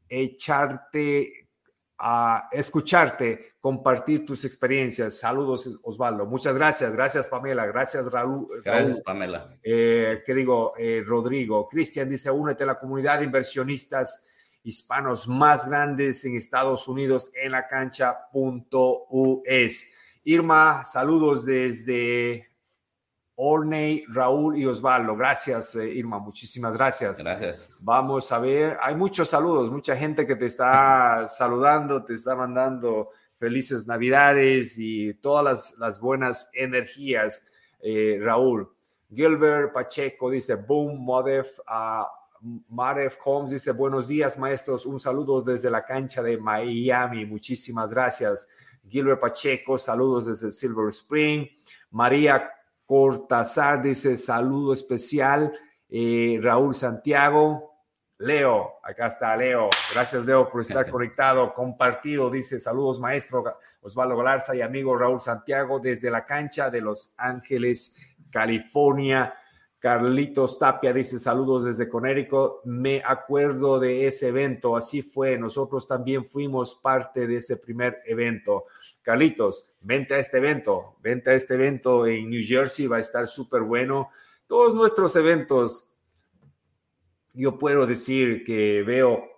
[0.08, 1.50] echarte
[1.98, 5.18] a escucharte, compartir tus experiencias.
[5.18, 6.26] Saludos, Osvaldo.
[6.26, 6.94] Muchas gracias.
[6.94, 7.66] Gracias, Pamela.
[7.66, 8.62] Gracias, Raúl.
[8.64, 9.58] Gracias, Pamela.
[9.64, 10.74] Eh, ¿Qué digo?
[10.78, 11.68] Eh, Rodrigo.
[11.70, 14.33] Cristian dice, únete a la comunidad de inversionistas
[14.64, 18.24] hispanos más grandes en Estados Unidos en la cancha.us.
[20.24, 22.48] Irma, saludos desde
[23.36, 25.16] Orney, Raúl y Osvaldo.
[25.18, 26.20] Gracias, eh, Irma.
[26.20, 27.20] Muchísimas gracias.
[27.20, 27.78] Gracias.
[27.82, 28.78] Vamos a ver.
[28.82, 35.16] Hay muchos saludos, mucha gente que te está saludando, te está mandando felices Navidades y
[35.16, 37.52] todas las, buenas energías,
[37.82, 38.72] eh, Raúl.
[39.14, 41.60] Gilbert Pacheco dice, boom, Modef.
[41.60, 42.23] Uh,
[42.70, 44.86] Maref Holmes dice, buenos días, maestros.
[44.86, 47.26] Un saludo desde la cancha de Miami.
[47.26, 48.48] Muchísimas gracias.
[48.88, 51.48] Gilbert Pacheco, saludos desde Silver Spring.
[51.92, 52.52] María
[52.86, 55.54] Cortázar dice saludo especial.
[55.90, 57.72] Eh, Raúl Santiago.
[58.18, 59.70] Leo, acá está Leo.
[59.94, 62.30] Gracias, Leo, por estar conectado, compartido.
[62.30, 63.44] Dice saludos, maestro
[63.82, 69.34] Osvaldo Galarza y amigo Raúl Santiago desde la cancha de Los Ángeles, California.
[69.84, 72.62] Carlitos Tapia dice saludos desde Conérico.
[72.64, 75.38] Me acuerdo de ese evento, así fue.
[75.38, 78.64] Nosotros también fuimos parte de ese primer evento.
[79.02, 83.28] Carlitos, vente a este evento, vente a este evento en New Jersey, va a estar
[83.28, 84.10] súper bueno.
[84.48, 85.92] Todos nuestros eventos,
[87.34, 89.33] yo puedo decir que veo,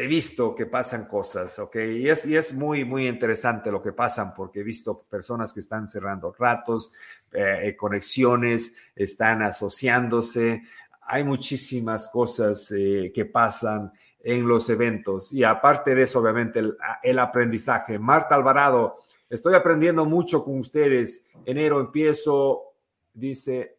[0.00, 1.74] he visto que pasan cosas, ¿ok?
[1.76, 6.32] Y es, muy, muy interesante lo que pasan porque he visto personas que están cerrando
[6.38, 6.92] ratos,
[7.32, 10.62] eh, conexiones, están asociándose.
[11.02, 13.90] Hay muchísimas cosas eh, que pasan
[14.20, 15.32] en los eventos.
[15.32, 16.62] Y aparte de eso, obviamente,
[17.02, 17.98] el, aprendizaje.
[17.98, 21.28] Marta Alvarado, estoy aprendiendo mucho con ustedes.
[21.44, 22.72] Enero empiezo,
[23.12, 23.77] dice,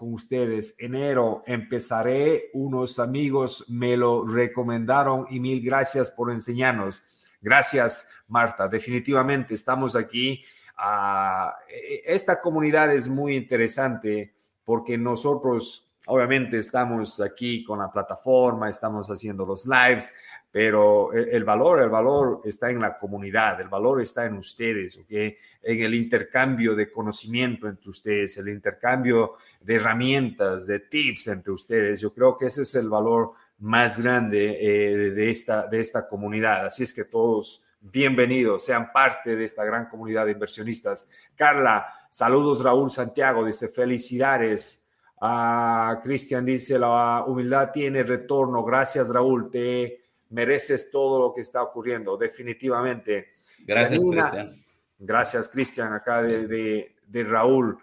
[0.00, 0.76] con ustedes.
[0.78, 7.02] Enero empezaré, unos amigos me lo recomendaron y mil gracias por enseñarnos.
[7.42, 8.66] Gracias, Marta.
[8.66, 10.42] Definitivamente estamos aquí.
[10.78, 14.32] Ah, e, esta comunidad es muy interesante
[14.64, 20.14] porque nosotros Obviamente estamos aquí con la plataforma, estamos haciendo los lives,
[20.52, 25.10] pero el, valor, el valor está en la comunidad, el valor está en ustedes, ¿ok?
[25.62, 32.00] En el intercambio de conocimiento entre ustedes, el intercambio de herramientas, de tips entre ustedes.
[32.00, 36.66] Yo creo que ese es el valor más grande eh, de, esta, de esta comunidad.
[36.66, 41.08] Así es que todos bienvenidos, sean parte de esta gran comunidad de inversionistas.
[41.36, 44.80] Carla, saludos Raúl Santiago, dice felicidades
[45.20, 48.64] Ah, Cristian dice, la humildad tiene retorno.
[48.64, 49.50] Gracias, Raúl.
[49.50, 50.00] Te
[50.30, 53.34] mereces todo lo que está ocurriendo, definitivamente.
[53.66, 54.64] Gracias, Cristian.
[54.98, 57.78] Gracias, Cristian, acá de, de, Raúl.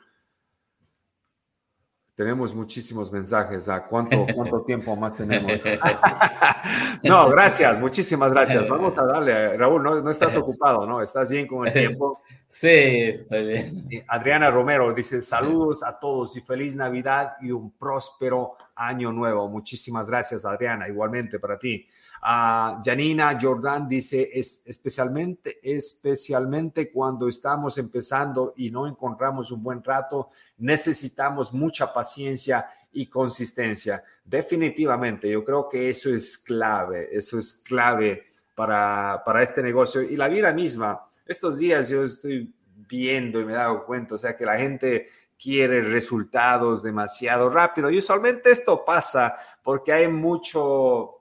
[2.15, 3.67] Tenemos muchísimos mensajes.
[3.69, 5.51] ¿A cuánto, cuánto tiempo más tenemos?
[7.03, 8.67] no, gracias, muchísimas gracias.
[8.69, 11.01] Vamos a darle, Raúl, no, no estás ocupado, ¿no?
[11.01, 12.21] ¿Estás bien con el tiempo?
[12.47, 14.05] Sí, estoy bien.
[14.07, 19.49] Adriana Romero dice, saludos a todos y feliz Navidad y un próspero año nuevo.
[19.49, 21.87] Muchísimas gracias, Adriana, igualmente para ti.
[22.21, 29.83] Uh, Janina Jordan dice, es especialmente, especialmente cuando estamos empezando y no encontramos un buen
[29.83, 34.03] rato, necesitamos mucha paciencia y consistencia.
[34.23, 38.23] Definitivamente, yo creo que eso es clave, eso es clave
[38.55, 41.07] para, para este negocio y la vida misma.
[41.25, 42.53] Estos días yo estoy
[42.89, 47.91] viendo y me he dado cuenta, o sea, que la gente quiere resultados demasiado rápido
[47.91, 51.17] y usualmente esto pasa porque hay mucho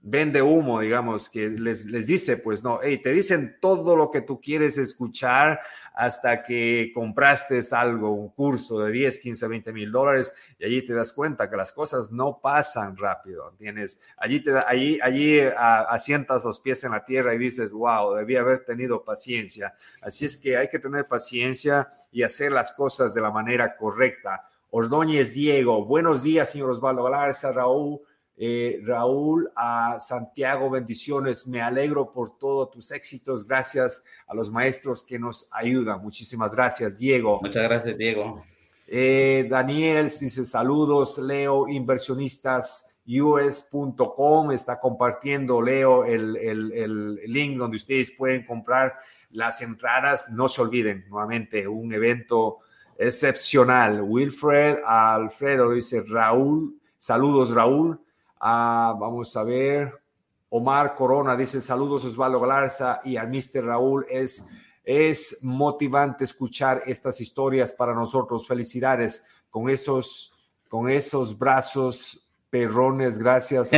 [0.00, 4.20] vende humo, digamos, que les, les dice, pues no, hey, te dicen todo lo que
[4.20, 5.60] tú quieres escuchar
[5.92, 10.94] hasta que compraste algo, un curso de 10, 15, 20 mil dólares y allí te
[10.94, 14.00] das cuenta que las cosas no pasan rápido, ¿entiendes?
[14.16, 18.64] Allí, te, allí, allí asientas los pies en la tierra y dices, wow, debí haber
[18.64, 19.74] tenido paciencia.
[20.00, 24.48] Así es que hay que tener paciencia y hacer las cosas de la manera correcta.
[24.70, 28.00] Ordóñez Diego, buenos días, señor Osvaldo Galarza, Raúl.
[28.40, 31.48] Eh, Raúl, a Santiago, bendiciones.
[31.48, 33.44] Me alegro por todos tus éxitos.
[33.44, 36.00] Gracias a los maestros que nos ayudan.
[36.00, 37.40] Muchísimas gracias, Diego.
[37.42, 38.44] Muchas gracias, Diego.
[38.86, 48.10] Eh, Daniel dice saludos, Leo, inversionistas us.com está compartiendo, Leo, el, el, link donde ustedes
[48.12, 48.94] pueden comprar
[49.30, 50.30] las entradas.
[50.30, 52.58] No se olviden, nuevamente, un evento
[52.98, 54.02] excepcional.
[54.02, 57.98] Wilfred Alfredo dice Raúl, saludos Raúl.
[58.40, 59.92] Ah, vamos a ver.
[60.50, 63.64] Omar Corona dice saludos Osvaldo Galarza y al Mr.
[63.64, 64.06] Raúl.
[64.08, 64.50] Es,
[64.82, 68.46] es motivante escuchar estas historias para nosotros.
[68.46, 70.32] Felicidades con esos,
[70.68, 73.18] con esos brazos perrones.
[73.18, 73.72] Gracias,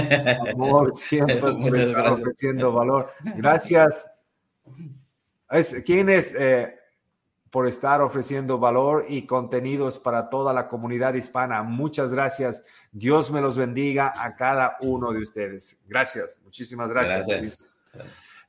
[0.52, 3.10] amor, siempre por estar ofreciendo valor.
[3.36, 4.10] Gracias.
[5.84, 6.34] ¿Quién es?
[6.38, 6.79] Eh,
[7.50, 11.62] por estar ofreciendo valor y contenidos para toda la comunidad hispana.
[11.62, 12.64] Muchas gracias.
[12.92, 15.84] Dios me los bendiga a cada uno de ustedes.
[15.88, 16.40] Gracias.
[16.44, 17.68] Muchísimas gracias.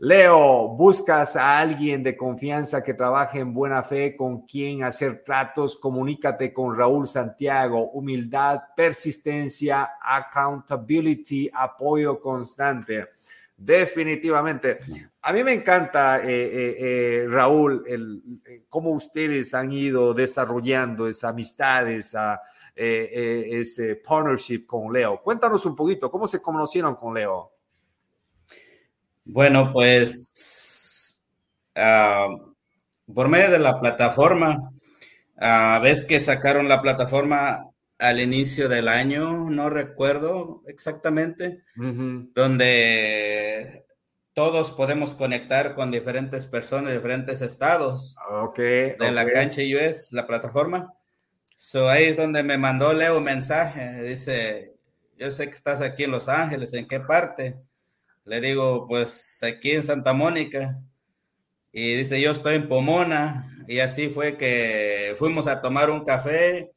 [0.04, 5.76] Leo, buscas a alguien de confianza que trabaje en buena fe, con quien hacer tratos,
[5.76, 13.10] comunícate con Raúl Santiago, humildad, persistencia, accountability, apoyo constante.
[13.56, 14.80] Definitivamente.
[15.24, 21.30] A mí me encanta, eh, eh, eh, Raúl, el, cómo ustedes han ido desarrollando esa
[21.30, 22.42] amistad, esa,
[22.76, 25.22] ese partnership con Leo.
[25.22, 27.52] Cuéntanos un poquito, ¿cómo se conocieron con Leo?
[29.24, 31.22] Bueno, pues
[31.76, 32.28] ah,
[33.14, 34.72] por medio de la plataforma,
[35.38, 37.68] a ah, ves que sacaron la plataforma
[38.00, 43.86] al inicio del año, no recuerdo exactamente, donde
[44.34, 50.94] todos podemos conectar con diferentes personas diferentes estados okay, de la cancha US, la plataforma.
[51.56, 54.76] So ahí es donde me mandó Leo un mensaje, dice,
[55.18, 57.56] yo sé que estás aquí en Los Ángeles, ¿en qué parte?
[58.26, 60.80] Le digo, pues aquí en Santa Mónica.
[61.72, 63.48] Y dice, yo estoy en Pomona.
[63.68, 66.72] Y así fue que fuimos a tomar un café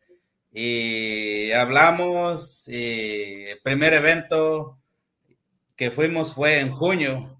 [0.53, 4.79] y hablamos y el primer evento
[5.75, 7.34] que fuimos fue en junio,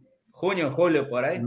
[0.45, 1.41] junio, julio, por ahí.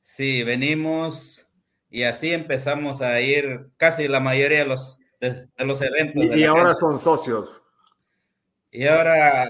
[0.00, 1.44] Sí, venimos
[1.90, 6.36] y así empezamos a ir casi la mayoría de los, de, los eventos.
[6.36, 7.60] Y, ahora son socios.
[8.70, 9.48] Y ahora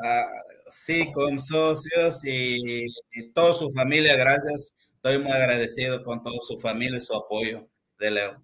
[0.70, 4.74] sí, con socios y, y toda su familia, gracias.
[4.94, 7.68] Estoy muy agradecido con toda su familia y su apoyo
[7.98, 8.42] de Leo.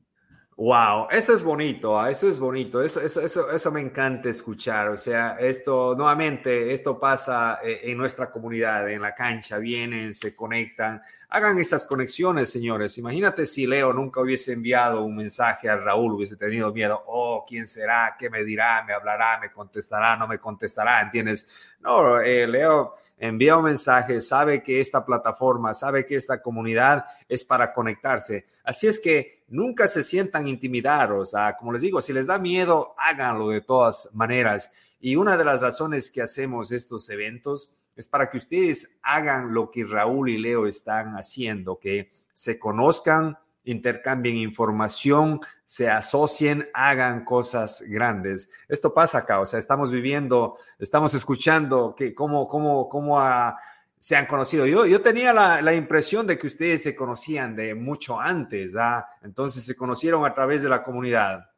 [0.61, 4.89] Wow, eso es bonito, ah, eso es bonito, eso, eso, eso, eso, me encanta escuchar.
[4.89, 10.35] O sea, esto nuevamente, esto pasa eh, en nuestra comunidad, en la cancha, vienen, se
[10.35, 12.99] conectan, hagan esas conexiones, señores.
[12.99, 17.69] Imagínate si Leo nunca hubiese enviado un mensaje a Raúl, hubiese tenido miedo, oh, ¿quién
[17.69, 18.17] será?
[18.19, 18.83] ¿Qué me dirá?
[18.83, 19.39] ¿Me hablará?
[19.39, 20.17] ¿Me contestará?
[20.17, 21.03] ¿No me contestará?
[21.03, 21.69] ¿Entiendes?
[21.79, 27.45] No, eh, Leo envía un mensaje, sabe que esta plataforma, sabe que esta comunidad es
[27.45, 28.47] para conectarse.
[28.65, 31.35] Así es que nunca se sientan intimidados.
[31.35, 34.73] Ah, como les digo, si les da miedo, háganlo de todas maneras.
[35.01, 39.71] Y una de las razones que hacemos estos eventos es para que ustedes hagan lo
[39.71, 43.37] que Raúl y Leo están haciendo, que se conozcan,
[43.71, 48.51] intercambien información, se asocien, hagan cosas grandes.
[48.69, 53.59] Esto pasa acá, o sea, estamos viviendo, estamos escuchando que cómo, cómo, cómo a
[53.99, 54.65] se han conocido.
[54.65, 59.07] Yo, yo tenía la, la, impresión de que ustedes se conocían de mucho antes, ¿ah?
[59.23, 61.51] entonces se conocieron a través de la comunidad.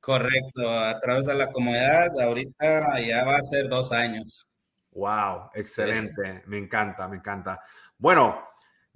[0.00, 4.46] Correcto, a través de la comunidad, ahorita ya va a ser dos años.
[4.92, 7.60] Wow, excelente, me encanta, me encanta.
[7.98, 8.38] Bueno,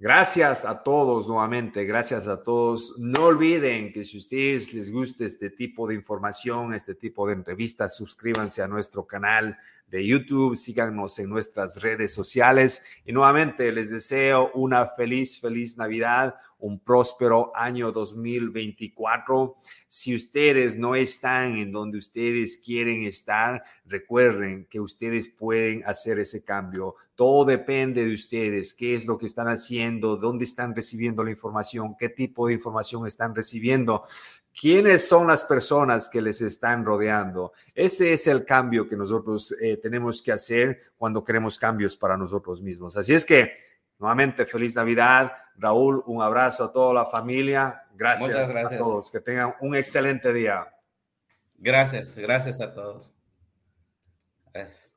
[0.01, 2.97] Gracias a todos nuevamente, gracias a todos.
[2.99, 7.33] No olviden que si a ustedes les gusta este tipo de información, este tipo de
[7.33, 9.57] entrevistas, suscríbanse a nuestro canal
[9.89, 16.35] de YouTube, síganos en nuestras redes sociales y nuevamente les deseo una feliz, feliz Navidad,
[16.59, 19.55] un próspero año 2024.
[19.87, 26.43] Si ustedes no están en donde ustedes quieren estar, recuerden que ustedes pueden hacer ese
[26.43, 26.95] cambio.
[27.15, 31.95] Todo depende de ustedes, qué es lo que están haciendo, dónde están recibiendo la información,
[31.97, 34.03] qué tipo de información están recibiendo.
[34.59, 37.53] ¿Quiénes son las personas que les están rodeando?
[37.73, 42.61] Ese es el cambio que nosotros eh, tenemos que hacer cuando queremos cambios para nosotros
[42.61, 42.97] mismos.
[42.97, 43.53] Así es que,
[43.99, 45.31] nuevamente, feliz Navidad.
[45.55, 47.83] Raúl, un abrazo a toda la familia.
[47.95, 48.73] Gracias, gracias.
[48.73, 49.09] a todos.
[49.09, 50.67] Que tengan un excelente día.
[51.57, 53.13] Gracias, gracias a todos.
[54.53, 54.88] Gracias.